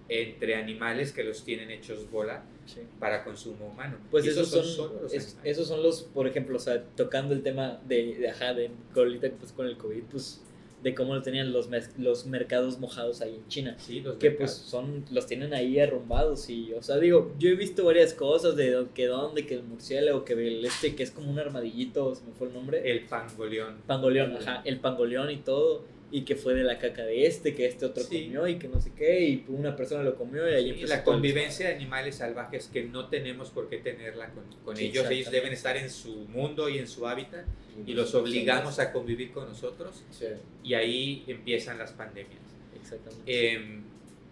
entre 0.09 0.55
animales 0.55 1.13
que 1.13 1.23
los 1.25 1.45
tienen 1.45 1.71
hechos 1.71 2.11
bola 2.11 2.43
Sí. 2.67 2.81
para 2.99 3.25
consumo 3.25 3.67
humano. 3.69 3.97
Pues 4.11 4.27
esos 4.27 4.49
son, 4.51 5.01
los 5.03 5.13
es- 5.15 5.39
esos 5.43 5.67
son 5.69 5.83
los, 5.83 6.03
por 6.03 6.27
ejemplo, 6.29 6.57
o 6.57 6.61
sea, 6.61 6.83
tocando 6.97 7.33
el 7.35 7.43
tema 7.43 7.81
de, 7.87 8.15
de 8.17 8.29
ajá, 8.29 8.53
de 8.53 8.71
ahorita 8.95 9.31
pues 9.39 9.53
con 9.53 9.67
el 9.67 9.79
COVID, 9.79 10.03
pues 10.11 10.43
de 10.83 10.95
cómo 10.95 11.15
lo 11.15 11.23
tenían 11.23 11.53
los, 11.53 11.69
los 11.99 12.27
mercados 12.27 12.79
mojados 12.79 13.21
ahí 13.21 13.35
en 13.35 13.49
China. 13.49 13.77
Sí, 13.79 14.01
los 14.01 14.17
Que 14.17 14.31
pues 14.31 14.53
son, 14.53 15.05
los 15.11 15.27
tienen 15.27 15.55
ahí 15.55 15.79
arrumbados 15.79 16.49
y, 16.51 16.73
o 16.75 16.83
sea, 16.83 16.99
digo, 16.99 17.35
yo 17.39 17.49
he 17.49 17.55
visto 17.55 17.85
varias 17.85 18.15
cosas 18.15 18.57
de 18.57 18.87
que 18.95 19.07
dónde, 19.07 19.47
que 19.47 19.55
el 19.55 19.63
murciélago, 19.63 20.25
que 20.25 20.35
el 20.35 20.65
este, 20.65 20.95
que 20.95 21.03
es 21.03 21.11
como 21.11 21.31
un 21.31 21.39
armadillito, 21.39 22.15
se 22.15 22.25
me 22.25 22.33
fue 22.33 22.49
el 22.49 22.55
nombre. 22.55 22.91
El 22.91 23.07
pangoleón. 23.07 23.79
Pangoleón, 23.87 24.37
ajá, 24.37 24.63
el 24.65 24.79
pangoleón 24.81 25.31
y 25.31 25.39
todo, 25.39 25.85
y 26.11 26.23
que 26.23 26.37
fue 26.37 26.55
de 26.55 26.65
la 26.65 26.79
caca 26.79 27.05
de 27.05 27.27
este, 27.27 27.55
que 27.55 27.67
este 27.67 27.85
otro 27.87 28.03
Sí. 28.03 28.25
comió 28.25 28.47
y 28.49 28.59
que 28.59 28.69
no 28.69 28.81
sé 28.81 28.93
qué, 28.97 29.29
y 29.29 29.45
una 29.49 29.77
persona 29.77 30.03
lo 30.03 30.17
comió 30.17 30.49
y 30.49 30.55
ahí 30.55 30.65
Sí, 30.65 30.71
empezó 30.71 30.89
la 30.95 31.05
todo 31.05 31.15
convivencia 31.15 31.69
de 31.69 31.75
animales 31.75 32.17
salvajes 32.17 32.69
que 32.73 32.85
no 32.85 33.09
tenemos 33.09 33.51
por 33.51 33.69
qué 33.69 33.79
tenerla 33.79 34.31
con, 34.31 34.45
con 34.65 34.79
ellos. 34.79 35.07
Ellos 35.11 35.31
deben 35.31 35.53
estar 35.53 35.77
en 35.77 35.91
su 35.91 36.15
mundo 36.29 36.69
y 36.69 36.79
en 36.79 36.89
su 36.89 37.07
hábitat 37.07 37.45
y 37.87 37.93
los 37.93 38.15
obligamos 38.15 38.79
a 38.79 38.93
convivir 38.93 39.33
con 39.33 39.47
nosotros 39.49 40.03
Sí. 40.11 40.27
y 40.65 40.75
ahí 40.75 41.25
empiezan 41.27 41.79
las 41.79 41.93
pandemias. 41.93 42.41
Exactamente. 42.81 43.55
Em, 43.55 43.83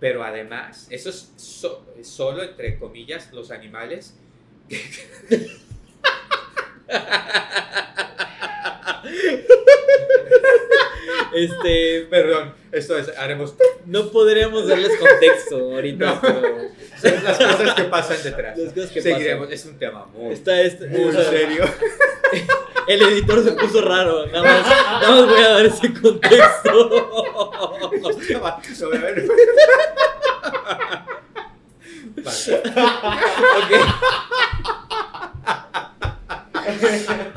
pero 0.00 0.24
además, 0.24 0.88
eso 0.90 1.10
es 1.10 1.32
so- 1.36 1.84
solo 2.02 2.42
entre 2.42 2.78
comillas 2.78 3.30
los 3.32 3.50
animales. 3.50 4.16
Este, 11.34 12.06
Perdón, 12.08 12.54
esto 12.72 12.96
es, 12.96 13.08
haremos 13.18 13.54
no 13.84 14.10
podríamos 14.10 14.66
darles 14.68 14.96
contexto 14.96 15.56
ahorita, 15.74 16.06
No. 16.14 16.20
pero 16.20 16.40
son 17.00 17.24
las 17.24 17.36
cosas 17.38 17.74
que 17.74 17.82
pasan 17.84 18.16
detrás. 18.22 18.56
las 18.58 18.72
cosas 18.72 18.90
que 18.90 19.02
Seguiremos, 19.02 19.46
pasan. 19.46 19.52
es 19.54 19.64
un 19.66 19.78
tema 19.78 20.06
muy, 20.14 20.32
Está 20.32 20.60
este, 20.62 20.86
muy 20.86 21.12
serio. 21.12 21.64
El 22.88 23.02
editor 23.02 23.42
se 23.44 23.52
puso 23.52 23.82
raro, 23.82 24.26
nada 24.26 24.42
más, 24.42 24.66
nada 24.66 25.10
más 25.10 25.26
voy 25.28 25.40
a 25.42 25.48
dar 25.50 25.66
ese 25.66 25.92
contexto. 25.92 26.72
Vale. 32.22 32.62
Ok. 33.58 33.72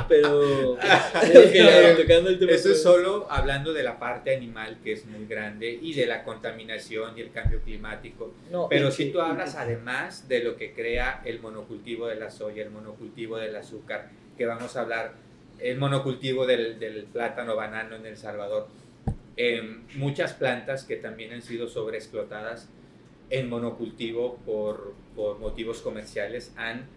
Pero, 0.10 0.72
ok, 0.74 1.98
tocando 1.98 2.30
el 2.30 2.40
tema. 2.40 2.52
Eso 2.52 2.72
es 2.72 2.82
solo 2.82 3.28
hablando 3.30 3.72
de 3.72 3.84
la 3.84 4.00
parte 4.00 4.36
animal 4.36 4.80
que 4.84 4.94
es 4.94 5.06
muy 5.06 5.26
grande 5.28 5.80
y 5.82 5.94
de 5.94 6.06
la 6.06 6.24
contaminación 6.24 7.18
y 7.18 7.22
el 7.22 7.32
cambio 7.32 7.62
climático. 7.62 8.34
no, 8.52 8.68
Pero 8.68 8.92
si 8.92 9.12
tú 9.12 9.22
hablas 9.22 9.56
además 9.56 10.28
de 10.28 10.44
lo 10.44 10.58
que 10.58 10.74
crea 10.74 11.22
el 11.24 11.40
monocultivo 11.40 12.08
de 12.08 12.16
la 12.16 12.30
soya, 12.30 12.64
el 12.64 12.72
monocultivo 12.72 13.38
del 13.38 13.56
azúcar, 13.56 14.10
que 14.38 14.46
vamos 14.46 14.76
a 14.76 14.82
hablar, 14.82 15.14
el 15.60 15.78
monocultivo 15.78 16.46
del, 16.46 16.80
del 16.80 17.04
plátano 17.04 17.56
banano 17.56 17.96
en 17.96 18.06
El 18.06 18.18
Salvador, 18.18 18.68
em, 19.38 19.86
muchas 19.96 20.34
plantas 20.34 20.84
que 20.84 20.96
también 20.96 21.34
han 21.34 21.42
sido 21.42 21.68
sobreexplotadas 21.68 22.70
en 23.30 23.50
monocultivo 23.50 24.38
por, 24.46 24.94
por 25.16 25.40
motivos 25.40 25.82
comerciales 25.82 26.54
han, 26.56 26.88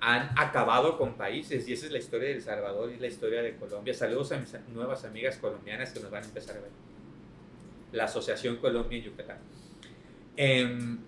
han 0.00 0.30
acabado 0.36 0.98
con 0.98 1.14
países 1.14 1.66
y 1.68 1.72
esa 1.72 1.86
es 1.86 1.92
la 1.92 1.98
historia 1.98 2.28
de 2.28 2.34
El 2.34 2.42
Salvador 2.42 2.92
y 2.92 2.98
la 2.98 3.06
historia 3.06 3.42
de 3.42 3.56
Colombia. 3.56 3.94
Saludos 3.94 4.32
a 4.32 4.38
mis 4.38 4.54
nuevas 4.68 5.04
amigas 5.04 5.36
colombianas 5.38 5.92
que 5.92 6.00
nos 6.00 6.10
van 6.10 6.22
a 6.22 6.26
empezar 6.26 6.56
a 6.56 6.60
ver. 6.60 6.70
La 7.92 8.04
Asociación 8.04 8.56
Colombia 8.56 8.98
en 8.98 9.04
Yucatán. 9.04 9.38
Em, 10.36 10.98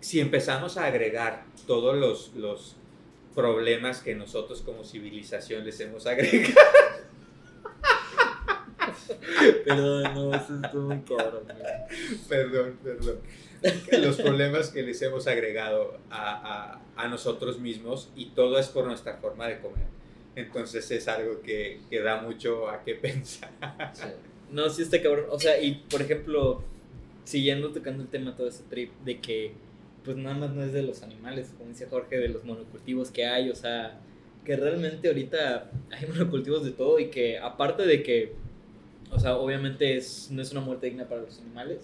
si 0.00 0.20
empezamos 0.20 0.76
a 0.76 0.86
agregar 0.86 1.44
todos 1.66 1.96
los, 1.96 2.34
los 2.34 2.76
problemas 3.34 4.00
que 4.00 4.14
nosotros 4.14 4.62
como 4.62 4.84
civilización 4.84 5.64
les 5.64 5.78
hemos 5.80 6.06
agregado, 6.08 6.54
Perdón, 9.64 10.02
no, 10.14 10.34
eso 10.34 10.60
estuvo 10.62 10.82
muy 10.88 11.00
cabrón. 11.02 11.44
perdón, 12.28 12.78
perdón, 12.82 13.18
los 14.02 14.16
problemas 14.16 14.70
que 14.70 14.82
les 14.82 15.00
hemos 15.02 15.26
agregado 15.26 15.98
a, 16.10 16.78
a- 16.96 17.04
a 17.04 17.08
nosotros 17.08 17.58
mismos 17.60 18.10
y 18.16 18.26
todo 18.30 18.58
es 18.58 18.68
por 18.68 18.84
nuestra 18.86 19.16
forma 19.18 19.46
de 19.48 19.58
comer. 19.60 19.86
Entonces 20.36 20.90
es 20.90 21.08
algo 21.08 21.42
que, 21.42 21.80
que 21.90 22.00
da 22.00 22.20
mucho 22.22 22.68
a 22.68 22.82
qué 22.84 22.94
pensar. 22.94 23.50
Sí. 23.94 24.04
No, 24.52 24.68
sí 24.70 24.82
está 24.82 25.00
cabrón. 25.02 25.26
O 25.30 25.38
sea, 25.38 25.60
y 25.60 25.74
por 25.90 26.00
ejemplo, 26.02 26.62
siguiendo 27.24 27.70
tocando 27.70 28.02
el 28.02 28.08
tema 28.08 28.34
todo 28.36 28.48
ese 28.48 28.62
trip 28.70 28.90
de 29.04 29.20
que, 29.20 29.52
pues 30.04 30.16
nada 30.16 30.36
más 30.36 30.50
no 30.50 30.62
es 30.64 30.72
de 30.72 30.82
los 30.82 31.02
animales, 31.02 31.52
como 31.58 31.70
dice 31.70 31.86
Jorge, 31.86 32.18
de 32.18 32.28
los 32.28 32.44
monocultivos 32.44 33.10
que 33.10 33.26
hay. 33.26 33.50
O 33.50 33.54
sea, 33.54 33.98
que 34.44 34.56
realmente 34.56 35.08
ahorita 35.08 35.70
hay 35.90 36.06
monocultivos 36.08 36.64
de 36.64 36.70
todo 36.70 36.98
y 36.98 37.06
que 37.10 37.38
aparte 37.38 37.84
de 37.84 38.02
que, 38.02 38.32
o 39.10 39.18
sea, 39.18 39.36
obviamente 39.36 39.96
es, 39.96 40.30
no 40.30 40.42
es 40.42 40.52
una 40.52 40.60
muerte 40.60 40.86
digna 40.86 41.08
para 41.08 41.22
los 41.22 41.38
animales. 41.40 41.80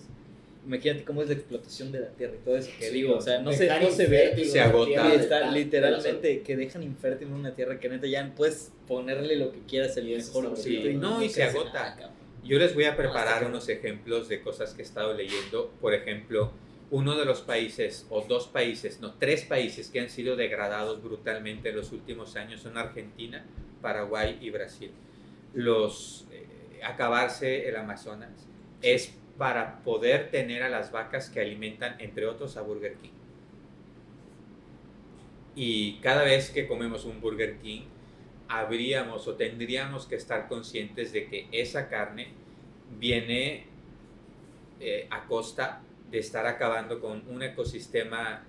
Imagínate 0.66 1.04
cómo 1.04 1.20
es 1.20 1.28
la 1.28 1.34
explotación 1.34 1.92
de 1.92 2.00
la 2.00 2.08
tierra 2.08 2.34
y 2.40 2.44
todo 2.44 2.56
eso 2.56 2.70
que 2.78 2.86
Sí, 2.88 2.94
digo, 2.94 3.16
o 3.16 3.20
sea, 3.20 3.40
no 3.42 3.52
se, 3.52 3.68
no 3.68 3.90
se 3.90 4.06
ve, 4.06 4.44
se 4.46 4.60
agota. 4.60 5.10
Sí, 5.10 5.16
está 5.16 5.50
literalmente 5.50 6.40
que 6.40 6.56
dejan 6.56 6.82
infértil 6.82 7.28
una 7.28 7.54
tierra 7.54 7.78
que 7.78 7.88
neta 7.90 8.06
ya 8.06 8.32
puedes 8.34 8.72
ponerle 8.88 9.36
lo 9.36 9.52
que 9.52 9.58
quieras, 9.68 9.96
el 9.98 10.08
Y 10.08 10.16
mejor 10.16 10.44
fruto 10.44 10.60
horrible. 10.60 10.94
No, 10.94 11.22
y 11.22 11.28
se 11.28 11.42
agota. 11.42 11.72
nada. 11.96 12.10
Yo 12.44 12.58
les 12.58 12.74
voy 12.74 12.84
a 12.84 12.96
preparar 12.96 13.34
cabrón. 13.34 13.52
unos 13.52 13.68
ejemplos 13.68 14.28
de 14.28 14.40
cosas 14.40 14.72
que 14.74 14.82
he 14.82 14.84
estado 14.84 15.12
leyendo. 15.14 15.70
Por 15.80 15.92
ejemplo, 15.94 16.50
uno 16.90 17.16
de 17.16 17.24
los 17.26 17.40
países, 17.40 18.06
o 18.08 18.22
dos 18.22 18.46
países, 18.46 19.00
no, 19.00 19.14
tres 19.14 19.42
países 19.44 19.88
que 19.90 20.00
han 20.00 20.08
sido 20.10 20.36
degradados 20.36 21.02
brutalmente 21.02 21.70
en 21.70 21.76
los 21.76 21.92
últimos 21.92 22.36
años 22.36 22.60
son 22.62 22.76
Argentina, 22.78 23.44
Paraguay 23.82 24.38
y 24.40 24.50
Brasil. 24.50 24.90
Los 25.54 26.26
eh, 26.32 26.44
acabarse 26.84 27.68
el 27.68 27.76
Amazonas 27.76 28.48
es 28.82 29.14
para 29.38 29.82
poder 29.82 30.30
tener 30.30 30.62
a 30.62 30.68
las 30.68 30.92
vacas 30.92 31.28
que 31.30 31.40
alimentan, 31.40 31.96
entre 31.98 32.26
otros, 32.26 32.56
a 32.56 32.62
Burger 32.62 32.94
King. 32.94 33.10
Y 35.56 35.98
cada 36.00 36.24
vez 36.24 36.50
que 36.50 36.66
comemos 36.66 37.04
un 37.04 37.20
Burger 37.20 37.58
King, 37.58 37.82
habríamos 38.48 39.26
o 39.26 39.34
tendríamos 39.34 40.06
que 40.06 40.16
estar 40.16 40.48
conscientes 40.48 41.12
de 41.12 41.26
que 41.26 41.48
esa 41.52 41.88
carne 41.88 42.28
viene 42.98 43.66
eh, 44.80 45.06
a 45.10 45.26
costa 45.26 45.82
de 46.10 46.18
estar 46.18 46.46
acabando 46.46 47.00
con 47.00 47.24
un 47.28 47.42
ecosistema 47.42 48.44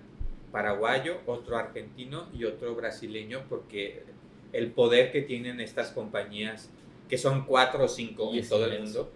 paraguayo, 0.52 1.20
otro 1.26 1.56
argentino 1.56 2.28
y 2.32 2.44
otro 2.44 2.74
brasileño, 2.74 3.44
porque 3.48 4.04
el 4.52 4.70
poder 4.70 5.12
que 5.12 5.22
tienen 5.22 5.60
estas 5.60 5.90
compañías, 5.90 6.70
que 7.08 7.18
son 7.18 7.44
cuatro 7.46 7.84
o 7.84 7.88
cinco 7.88 8.30
Y 8.34 8.38
en 8.40 8.48
todo 8.48 8.66
el 8.66 8.82
mundo, 8.82 9.10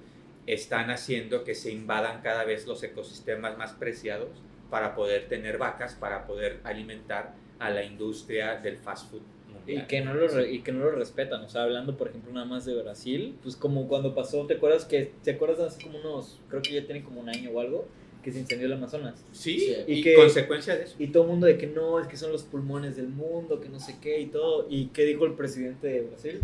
están 0.46 0.90
haciendo 0.90 1.44
que 1.44 1.54
se 1.54 1.70
invadan 1.72 2.22
cada 2.22 2.44
vez 2.44 2.66
los 2.66 2.82
ecosistemas 2.82 3.56
más 3.58 3.72
preciados 3.72 4.28
para 4.70 4.94
poder 4.94 5.28
tener 5.28 5.58
vacas, 5.58 5.94
para 5.94 6.26
poder 6.26 6.60
alimentar 6.64 7.34
a 7.58 7.70
la 7.70 7.84
industria 7.84 8.56
del 8.56 8.76
fast 8.78 9.10
food 9.10 9.20
Y 9.48 9.52
mundial. 9.52 9.86
que, 9.86 10.00
no 10.00 10.14
lo 10.14 10.46
y 10.46 10.60
que 10.62 10.72
no 10.72 10.80
lo 10.84 10.92
respetan, 10.92 11.42
o 11.42 11.48
sea, 11.48 11.64
hablando 11.64 11.96
por 11.96 12.08
ejemplo 12.08 12.32
nada 12.32 12.46
más 12.46 12.64
de 12.64 12.80
Brasil, 12.80 13.36
pues 13.42 13.56
como 13.56 13.86
cuando 13.88 14.14
pasó, 14.14 14.46
¿te 14.46 14.54
acuerdas 14.54 14.84
que, 14.84 15.12
te 15.22 15.32
acuerdas 15.32 15.60
hace 15.60 15.82
como 15.84 15.98
unos, 15.98 16.40
creo 16.48 16.62
que 16.62 16.72
ya 16.72 16.84
tiene 16.86 17.02
como 17.04 17.20
un 17.20 17.28
año 17.28 17.50
o 17.50 17.60
algo, 17.60 17.86
que 18.22 18.32
se 18.32 18.38
incendió 18.40 18.66
el 18.66 18.72
Amazonas? 18.74 19.24
Sí, 19.32 19.58
Sí. 19.60 19.76
y, 19.86 19.94
Y 19.98 20.02
que- 20.02 20.14
consecuencia 20.14 20.76
de 20.76 20.84
eso. 20.84 20.94
Y 20.98 21.08
todo 21.08 21.24
el 21.24 21.28
mundo 21.30 21.46
de 21.46 21.58
que 21.58 21.66
no, 21.66 21.98
es 22.00 22.06
que 22.06 22.16
son 22.16 22.32
los 22.32 22.42
pulmones 22.44 22.96
del 22.96 23.08
mundo, 23.08 23.60
que 23.60 23.68
no 23.68 23.78
sé 23.80 23.96
qué 24.00 24.20
y 24.20 24.26
todo. 24.26 24.66
¿Y 24.70 24.86
qué 24.86 25.04
dijo 25.04 25.26
el 25.26 25.34
presidente 25.34 25.88
de 25.88 26.02
Brasil? 26.02 26.40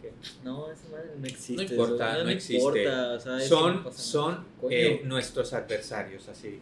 Que 0.00 0.12
no, 0.44 0.70
esa 0.70 0.88
madre 0.90 1.10
no 1.18 1.26
existe. 1.26 1.54
No 1.54 1.62
importa, 1.62 2.14
eso, 2.16 2.24
no 2.24 2.30
existe. 2.30 2.54
importa, 2.56 3.12
o 3.14 3.20
sea, 3.20 3.38
eso 3.38 3.70
no 3.70 3.82
son 3.92 3.94
son 3.94 4.46
eh, 4.70 5.02
nuestros 5.04 5.52
adversarios, 5.52 6.28
así. 6.28 6.60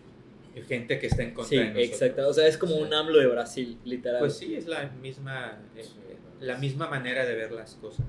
Gente 0.66 0.98
que 0.98 1.06
está 1.08 1.22
en 1.22 1.34
contra 1.34 1.50
Sí, 1.50 1.56
de 1.56 1.64
nosotros. 1.64 1.88
exacto. 1.90 2.28
O 2.28 2.32
sea, 2.32 2.46
es 2.46 2.56
como 2.56 2.76
un 2.76 2.92
AMLO 2.94 3.18
de 3.18 3.26
Brasil, 3.26 3.78
literal. 3.84 4.20
Pues 4.20 4.38
sí, 4.38 4.54
es 4.54 4.66
la 4.66 4.84
misma, 5.02 5.58
eh, 5.76 5.84
la 6.40 6.56
misma 6.56 6.88
manera 6.88 7.26
de 7.26 7.34
ver 7.34 7.52
las 7.52 7.74
cosas. 7.74 8.06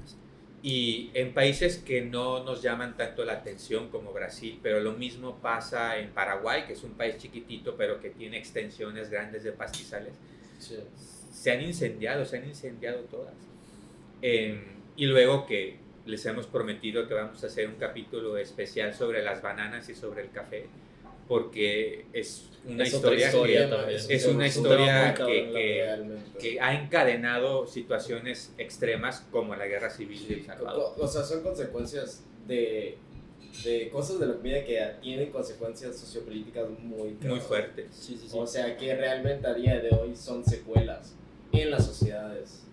Y 0.64 1.12
en 1.14 1.34
países 1.34 1.78
que 1.78 2.02
no 2.02 2.44
nos 2.46 2.62
llaman 2.62 2.96
tanto 2.96 3.26
la 3.26 3.34
atención 3.34 3.90
como 3.90 4.14
Brasil, 4.14 4.60
pero 4.64 4.80
lo 4.80 4.94
mismo 4.94 5.38
pasa 5.42 5.98
en 6.00 6.10
Paraguay, 6.12 6.64
que 6.66 6.74
es 6.74 6.84
un 6.84 6.92
país 6.94 7.18
chiquitito, 7.18 7.76
pero 7.76 8.00
que 8.00 8.10
tiene 8.12 8.38
extensiones 8.38 9.10
grandes 9.10 9.44
de 9.44 9.52
pastizales. 9.52 10.14
Sí. 10.60 10.76
se 11.32 11.52
han 11.52 11.62
incendiado, 11.62 12.26
se 12.26 12.38
han 12.38 12.48
incendiado 12.48 13.00
todas. 13.02 13.34
Eh, 14.22 14.60
y 14.98 15.06
luego 15.06 15.46
que 15.46 15.78
les 16.06 16.26
hemos 16.26 16.46
prometido 16.48 17.08
que 17.08 17.14
vamos 17.14 17.44
a 17.44 17.48
hacer 17.48 17.68
un 17.68 17.76
capítulo 17.76 18.38
especial 18.38 18.94
sobre 18.94 19.24
las 19.24 19.42
bananas 19.42 19.88
y 19.90 19.96
sobre 19.96 20.22
el 20.24 20.32
café, 20.32 20.66
porque 21.28 22.06
es 22.14 22.50
una 22.66 22.84
Es 22.84 22.94
otra 22.94 23.14
historia, 23.16 23.28
historia 23.66 23.86
que, 23.88 23.96
es 23.96 24.10
Es 24.10 24.26
una 24.26 24.38
un 24.40 24.46
historia 24.46 25.14
que, 25.14 25.24
que- 25.26 26.18
que 26.40 26.62
ha 26.62 26.74
encadenado 26.82 27.68
situaciones 27.68 28.54
extremas 28.58 29.26
como 29.32 29.56
la 29.56 29.68
guerra 29.68 29.90
civil 29.90 30.26
de 30.28 30.34
El 30.36 30.46
Salvador. 30.46 30.94
O, 30.98 31.04
o 31.04 31.08
sea, 31.08 31.24
son 31.24 31.44
consecuencias 31.44 32.24
de, 32.48 32.98
de 33.66 33.90
cosas 33.90 34.20
de 34.20 34.28
la 34.28 34.34
vida 34.36 34.64
que 34.64 34.80
tienen 35.02 35.32
consecuencias 35.32 35.98
sociopolíticas 35.98 36.70
muy, 36.80 37.18
Muy 37.22 37.40
fuertes. 37.40 37.88
Sí, 37.92 38.18
sí, 38.18 38.28
sí. 38.30 38.38
O 38.38 38.48
sea, 38.48 38.78
que 38.78 38.96
realmente 38.96 39.46
a 39.48 39.54
día 39.54 39.80
de 39.80 39.90
hoy 39.96 40.16
son 40.16 40.46
secuelas 40.46 41.16
en 41.52 41.72
las 41.72 41.86
sociedades. 41.86 42.64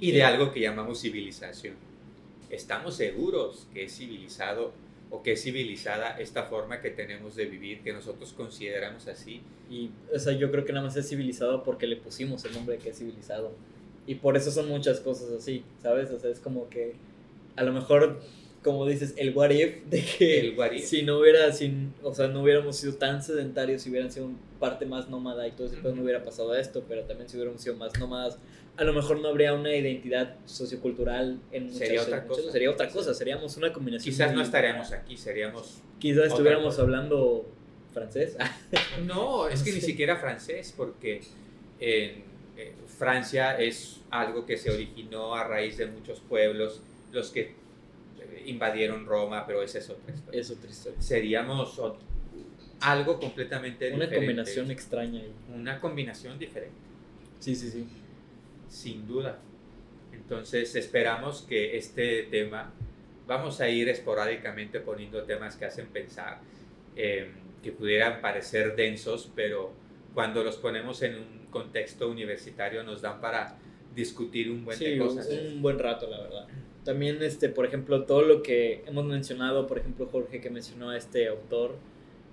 Y 0.00 0.12
de 0.12 0.22
algo 0.22 0.52
que 0.52 0.60
llamamos 0.60 1.00
civilización. 1.00 1.74
Estamos 2.50 2.96
seguros 2.96 3.66
que 3.72 3.84
es 3.84 3.96
civilizado 3.96 4.72
o 5.10 5.22
que 5.22 5.32
es 5.32 5.42
civilizada 5.42 6.18
esta 6.18 6.44
forma 6.44 6.80
que 6.80 6.90
tenemos 6.90 7.36
de 7.36 7.46
vivir, 7.46 7.82
que 7.82 7.92
nosotros 7.92 8.32
consideramos 8.32 9.06
así. 9.06 9.40
Y, 9.70 9.90
o 10.14 10.18
sea, 10.18 10.32
yo 10.32 10.50
creo 10.50 10.64
que 10.64 10.72
nada 10.72 10.86
más 10.86 10.96
es 10.96 11.08
civilizado 11.08 11.62
porque 11.62 11.86
le 11.86 11.96
pusimos 11.96 12.44
el 12.44 12.54
nombre 12.54 12.78
que 12.78 12.90
es 12.90 12.98
civilizado. 12.98 13.52
Y 14.06 14.16
por 14.16 14.36
eso 14.36 14.50
son 14.50 14.68
muchas 14.68 15.00
cosas 15.00 15.30
así, 15.30 15.64
¿sabes? 15.82 16.10
O 16.10 16.18
sea, 16.18 16.30
es 16.30 16.40
como 16.40 16.68
que 16.68 16.94
a 17.56 17.64
lo 17.64 17.72
mejor, 17.72 18.20
como 18.62 18.86
dices, 18.86 19.14
el 19.16 19.34
what 19.34 19.50
if 19.50 19.84
de 19.86 20.04
que 20.04 20.40
El 20.40 20.58
what 20.58 20.72
if. 20.72 20.84
si 20.84 21.02
no 21.02 21.18
hubiera, 21.18 21.52
sin, 21.52 21.92
o 22.02 22.14
sea, 22.14 22.28
no 22.28 22.42
hubiéramos 22.42 22.76
sido 22.76 22.94
tan 22.94 23.22
sedentarios, 23.22 23.82
si 23.82 23.90
hubieran 23.90 24.12
sido 24.12 24.28
parte 24.60 24.86
más 24.86 25.08
nómada 25.08 25.48
y 25.48 25.52
todo 25.52 25.66
ese 25.66 25.76
pedo, 25.76 25.94
no 25.94 26.02
hubiera 26.02 26.22
pasado 26.22 26.54
esto, 26.54 26.84
pero 26.88 27.02
también 27.02 27.28
si 27.28 27.36
hubiéramos 27.36 27.60
sido 27.60 27.76
más 27.76 27.98
nómadas, 27.98 28.38
a 28.76 28.84
lo 28.84 28.92
mejor 28.92 29.20
no 29.20 29.28
habría 29.28 29.54
una 29.54 29.74
identidad 29.74 30.36
sociocultural 30.44 31.40
en 31.52 31.64
muchas 31.64 31.78
Sería 31.78 32.02
otra 32.02 32.20
muchas- 32.22 32.36
cosa. 32.38 32.52
Sería 32.52 32.70
otra 32.70 32.88
cosa, 32.90 33.14
seríamos 33.14 33.56
una 33.56 33.72
combinación. 33.72 34.12
Quizás 34.12 34.34
no 34.34 34.42
estaríamos 34.42 34.92
aquí, 34.92 35.16
seríamos... 35.16 35.80
Quizás 35.98 36.26
estuviéramos 36.26 36.78
hablando 36.78 37.46
francés. 37.92 38.36
No, 39.06 39.48
es 39.48 39.62
que 39.62 39.72
ni 39.72 39.80
siquiera 39.80 40.16
francés, 40.16 40.74
porque 40.76 41.20
en 41.80 42.24
eh, 42.56 42.74
Francia 42.98 43.58
es 43.58 44.00
algo 44.10 44.44
que 44.46 44.56
se 44.56 44.70
originó 44.70 45.34
a 45.34 45.44
raíz 45.44 45.76
de 45.78 45.86
muchos 45.86 46.20
pueblos, 46.20 46.82
los 47.12 47.30
que 47.30 47.40
eh, 48.20 48.42
invadieron 48.46 49.06
Roma, 49.06 49.46
pero 49.46 49.62
esa 49.62 49.78
es 49.78 49.88
otra 49.90 50.14
historia. 50.14 50.40
es 50.40 50.50
otra 50.50 50.70
historia. 50.70 51.00
Seríamos 51.00 51.80
algo 52.80 53.18
completamente 53.20 53.86
Una 53.86 54.04
diferente. 54.04 54.16
combinación 54.16 54.70
extraña. 54.70 55.22
Una 55.54 55.80
combinación 55.80 56.38
diferente. 56.38 56.76
Sí, 57.40 57.54
sí, 57.54 57.70
sí. 57.70 57.86
Sin 58.68 59.06
duda. 59.06 59.38
Entonces 60.12 60.74
esperamos 60.74 61.42
que 61.42 61.76
este 61.76 62.24
tema, 62.24 62.72
vamos 63.26 63.60
a 63.60 63.68
ir 63.68 63.88
esporádicamente 63.88 64.80
poniendo 64.80 65.22
temas 65.22 65.56
que 65.56 65.64
hacen 65.64 65.86
pensar, 65.88 66.40
eh, 66.96 67.30
que 67.62 67.72
pudieran 67.72 68.20
parecer 68.20 68.74
densos, 68.76 69.30
pero 69.34 69.72
cuando 70.14 70.42
los 70.42 70.56
ponemos 70.56 71.02
en 71.02 71.16
un 71.16 71.46
contexto 71.50 72.08
universitario 72.08 72.82
nos 72.82 73.02
dan 73.02 73.20
para 73.20 73.56
discutir 73.94 74.50
un 74.50 74.64
buen 74.64 74.76
Sí, 74.76 74.98
cosas. 74.98 75.28
un 75.28 75.62
buen 75.62 75.78
rato, 75.78 76.08
la 76.08 76.20
verdad. 76.20 76.46
También, 76.84 77.22
este, 77.22 77.48
por 77.48 77.66
ejemplo, 77.66 78.04
todo 78.04 78.22
lo 78.22 78.42
que 78.42 78.84
hemos 78.86 79.04
mencionado, 79.04 79.66
por 79.66 79.78
ejemplo, 79.78 80.06
Jorge 80.06 80.40
que 80.40 80.50
mencionó 80.50 80.90
a 80.90 80.96
este 80.96 81.26
autor, 81.28 81.76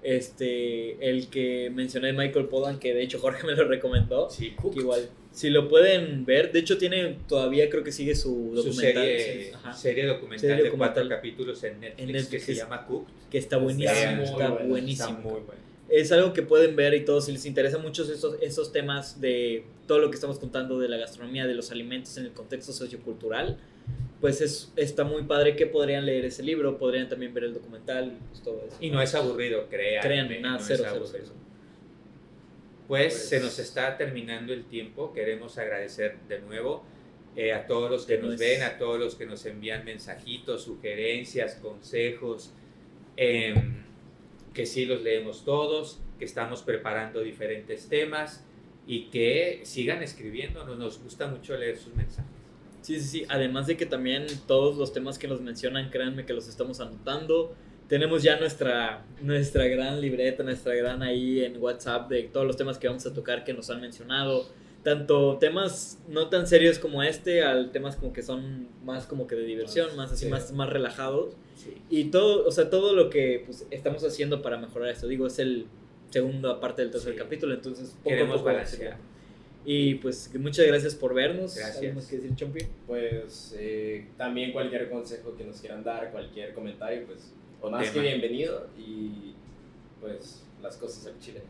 este, 0.03 1.09
el 1.09 1.27
que 1.29 1.69
mencioné 1.73 2.13
Michael 2.13 2.45
Pollan, 2.47 2.79
que 2.79 2.93
de 2.93 3.03
hecho 3.03 3.19
Jorge 3.19 3.45
me 3.47 3.55
lo 3.55 3.65
recomendó, 3.67 4.29
Sí, 4.29 4.55
que 4.73 4.79
igual, 4.79 5.09
si 5.31 5.49
lo 5.49 5.67
pueden 5.67 6.25
ver, 6.25 6.51
de 6.51 6.59
hecho 6.59 6.77
tiene, 6.77 7.17
todavía 7.27 7.69
creo 7.69 7.83
que 7.83 7.91
sigue 7.91 8.15
su 8.15 8.51
su 8.51 8.55
documental, 8.55 9.03
serie, 9.03 9.45
sí, 9.45 9.51
serie 9.73 10.05
documental 10.05 10.49
Serie 10.49 10.63
de 10.65 10.71
cuatro 10.71 11.07
capítulos 11.09 11.63
en 11.63 11.79
Netflix, 11.79 12.07
Netflix 12.07 12.45
que 12.45 12.53
se 12.53 12.59
llama 12.59 12.85
Cooked. 12.85 13.13
que 13.31 13.37
está 13.37 13.57
buenísimo, 13.57 13.93
Está 13.93 14.11
muy 14.15 14.23
está 14.25 14.49
bueno, 14.49 14.67
buenísimo. 14.69 15.09
Está 15.09 15.19
muy 15.21 15.39
bueno. 15.41 15.61
es 15.89 16.11
algo 16.11 16.33
que 16.33 16.41
pueden 16.43 16.75
ver 16.75 16.93
y 16.93 17.05
todo, 17.05 17.21
si 17.21 17.31
les 17.31 17.45
interesa 17.45 17.77
mucho 17.77 18.03
esos, 18.03 18.35
esos 18.41 18.71
temas 18.71 19.21
de 19.21 19.65
todo 19.87 19.99
lo 19.99 20.09
que 20.09 20.15
estamos 20.15 20.39
contando 20.39 20.79
de 20.79 20.89
la 20.89 20.97
gastronomía, 20.97 21.45
de 21.47 21.53
los 21.55 21.71
alimentos 21.71 22.17
en 22.17 22.25
el 22.25 22.31
contexto 22.31 22.73
sociocultural, 22.73 23.57
pues 24.21 24.39
es, 24.41 24.71
está 24.77 25.03
muy 25.03 25.23
padre 25.23 25.55
que 25.55 25.65
podrían 25.67 26.05
leer 26.05 26.25
ese 26.25 26.43
libro, 26.43 26.77
podrían 26.77 27.09
también 27.09 27.33
ver 27.33 27.43
el 27.45 27.53
documental 27.53 28.13
y 28.17 28.27
pues 28.29 28.41
todo 28.41 28.63
eso. 28.67 28.77
Y 28.79 28.89
no 28.89 29.01
es 29.01 29.13
aburrido, 29.15 29.67
créanme. 29.69 30.07
Créanme, 30.07 30.39
nada, 30.39 30.55
no 30.55 30.61
es 30.61 30.67
cero, 30.67 30.83
cero, 30.85 30.95
aburrido. 30.95 31.25
cero. 31.25 31.33
Pues, 32.87 33.13
Pues- 33.13 33.29
se 33.29 33.39
nos 33.39 33.59
está 33.59 33.97
terminando 33.97 34.53
el 34.53 34.65
tiempo. 34.65 35.13
Queremos 35.13 35.57
agradecer 35.57 36.17
de 36.27 36.39
nuevo 36.39 36.83
eh, 37.35 37.51
a 37.51 37.65
todos 37.65 37.89
los 37.89 38.05
que 38.05 38.17
No 38.17 38.25
nos 38.25 38.33
es- 38.35 38.39
ven, 38.39 38.61
a 38.63 38.77
todos 38.77 38.99
los 38.99 39.15
que 39.15 39.25
nos 39.25 39.45
envían 39.45 39.83
mensajitos, 39.85 40.63
sugerencias, 40.63 41.55
consejos. 41.55 42.53
em, 43.15 43.83
que 44.55 44.65
sí 44.65 44.85
los 44.85 45.01
leemos 45.03 45.45
todos, 45.45 45.99
que 46.19 46.25
estamos 46.25 46.61
preparando 46.63 47.21
diferentes 47.21 47.87
temas 47.89 48.43
y 48.87 49.05
que 49.11 49.61
sigan 49.63 50.01
escribiéndonos. 50.03 50.77
Nos 50.79 50.99
gusta 51.01 51.27
mucho 51.27 51.55
leer 51.57 51.77
sus 51.77 51.93
mensajes. 51.95 52.32
Sí, 52.83 52.99
sí, 52.99 53.07
sí. 53.07 53.25
Además 53.29 53.65
de 53.65 53.75
que 53.77 53.87
también 53.87 54.27
todos 54.45 54.77
los 54.77 54.93
temas 54.93 55.17
que 55.17 55.27
nos 55.27 55.41
mencionan, 55.41 55.89
créanme 55.89 56.25
que 56.25 56.33
los 56.33 56.47
estamos 56.47 56.79
anotando. 56.79 57.55
Tenemos 57.87 58.21
ya 58.23 58.39
nuestra, 58.39 59.03
nuestra 59.21 59.65
gran 59.67 59.99
libreta, 60.01 60.43
nuestra 60.43 60.75
gran 60.75 61.01
ahí 61.01 61.43
en 61.43 61.59
WhatsApp 61.61 62.09
de 62.09 62.23
todos 62.23 62.45
los 62.45 62.55
temas 62.57 62.77
que 62.77 62.87
vamos 62.87 63.05
a 63.07 63.13
tocar 63.13 63.43
que 63.43 63.53
nos 63.53 63.69
han 63.71 63.81
mencionado. 63.81 64.47
Tanto 64.83 65.37
temas 65.39 65.97
no 66.09 66.27
tan 66.27 66.45
serios 66.45 66.77
como 66.77 67.03
este, 67.03 67.41
al 67.43 67.71
temas 67.71 67.95
como 67.95 68.11
que 68.11 68.21
son 68.21 68.67
más 68.83 69.05
como 69.05 69.27
que 69.27 69.35
de 69.35 69.43
diversión, 69.45 69.87
Más, 69.89 69.95
más 69.95 70.11
así, 70.11 70.25
sí. 70.25 70.31
más, 70.31 70.51
más 70.51 70.69
relajados. 70.69 71.35
Y 71.89 72.05
todo, 72.05 72.45
o 72.45 72.51
sea, 72.51 72.69
todo 72.69 72.93
lo 72.93 73.09
que 73.09 73.43
pues, 73.45 73.65
estamos 73.71 74.03
haciendo 74.03 74.41
para 74.41 74.57
mejorar 74.57 74.89
esto, 74.89 75.07
digo, 75.07 75.27
es 75.27 75.39
el 75.39 75.67
segunda 76.09 76.59
parte 76.59 76.81
del 76.81 76.91
tercer 76.91 77.13
Sí. 77.13 77.19
capítulo, 77.19 77.53
entonces 77.53 77.95
poco 78.03 78.15
a 78.23 78.27
poco 78.27 78.43
balancear. 78.43 78.97
Y 79.65 79.95
pues 79.95 80.29
muchas 80.37 80.65
gracias 80.67 80.93
por 80.95 81.13
vernos. 81.13 81.55
Gracias. 81.55 81.81
¿Algo 81.81 81.95
más 81.95 82.07
que 82.07 82.17
decir, 82.17 82.35
Chompi? 82.35 82.65
Pues 82.85 83.55
eh, 83.57 84.07
también 84.17 84.51
cualquier 84.51 84.89
consejo 84.89 85.35
que 85.37 85.43
nos 85.45 85.59
quieran 85.61 85.83
dar, 85.83 86.11
cualquier 86.11 86.53
comentario, 86.53 87.05
pues 87.05 87.33
O 87.61 87.69
más 87.69 87.81
tema. 87.83 87.93
que 87.93 87.99
bienvenido 88.01 88.67
y 88.77 89.33
pues 90.01 90.43
las 90.61 90.75
cosas 90.77 91.05
del 91.05 91.17
Chile. 91.19 91.41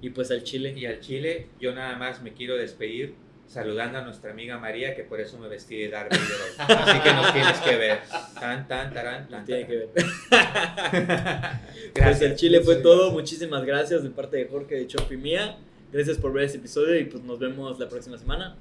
Y 0.00 0.10
pues 0.10 0.30
al 0.30 0.44
Chile. 0.44 0.72
Y 0.76 0.86
al 0.86 1.00
Chile, 1.00 1.48
yo 1.60 1.74
nada 1.74 1.96
más 1.96 2.22
me 2.22 2.32
quiero 2.32 2.56
despedir 2.56 3.14
saludando 3.48 3.98
a 3.98 4.02
nuestra 4.02 4.32
amiga 4.32 4.58
María, 4.58 4.94
que 4.96 5.02
por 5.04 5.20
eso 5.20 5.38
me 5.38 5.48
vestí 5.48 5.76
de 5.78 5.88
Darth 5.88 6.12
Vader. 6.12 6.78
Así 6.80 7.00
que 7.00 7.12
nos 7.12 7.32
tienes 7.32 7.58
que 7.58 7.76
ver. 7.76 7.98
Tan, 8.38 8.68
tan, 8.68 8.92
tarán, 8.92 9.28
tan, 9.28 9.44
Tiene 9.44 9.62
tan. 9.62 9.70
que 9.70 9.76
ver. 9.78 9.88
Gracias. 10.30 11.60
Pues 11.94 12.20
el 12.22 12.36
Chile 12.36 12.60
fue 12.60 12.76
todo. 12.76 13.10
Muchísimas 13.10 13.64
gracias 13.64 14.02
de 14.02 14.10
parte 14.10 14.36
de 14.36 14.46
Jorge, 14.46 14.74
de 14.76 14.86
Chompi 14.86 15.16
mía. 15.16 15.56
Gracias 15.96 16.18
por 16.18 16.30
ver 16.30 16.44
este 16.44 16.58
episodio 16.58 17.00
y 17.00 17.04
pues 17.06 17.24
nos 17.24 17.38
vemos 17.38 17.78
la 17.78 17.88
próxima 17.88 18.18
semana. 18.18 18.54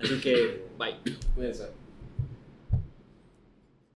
Así 0.00 0.18
que, 0.18 0.64
bye. 0.78 0.96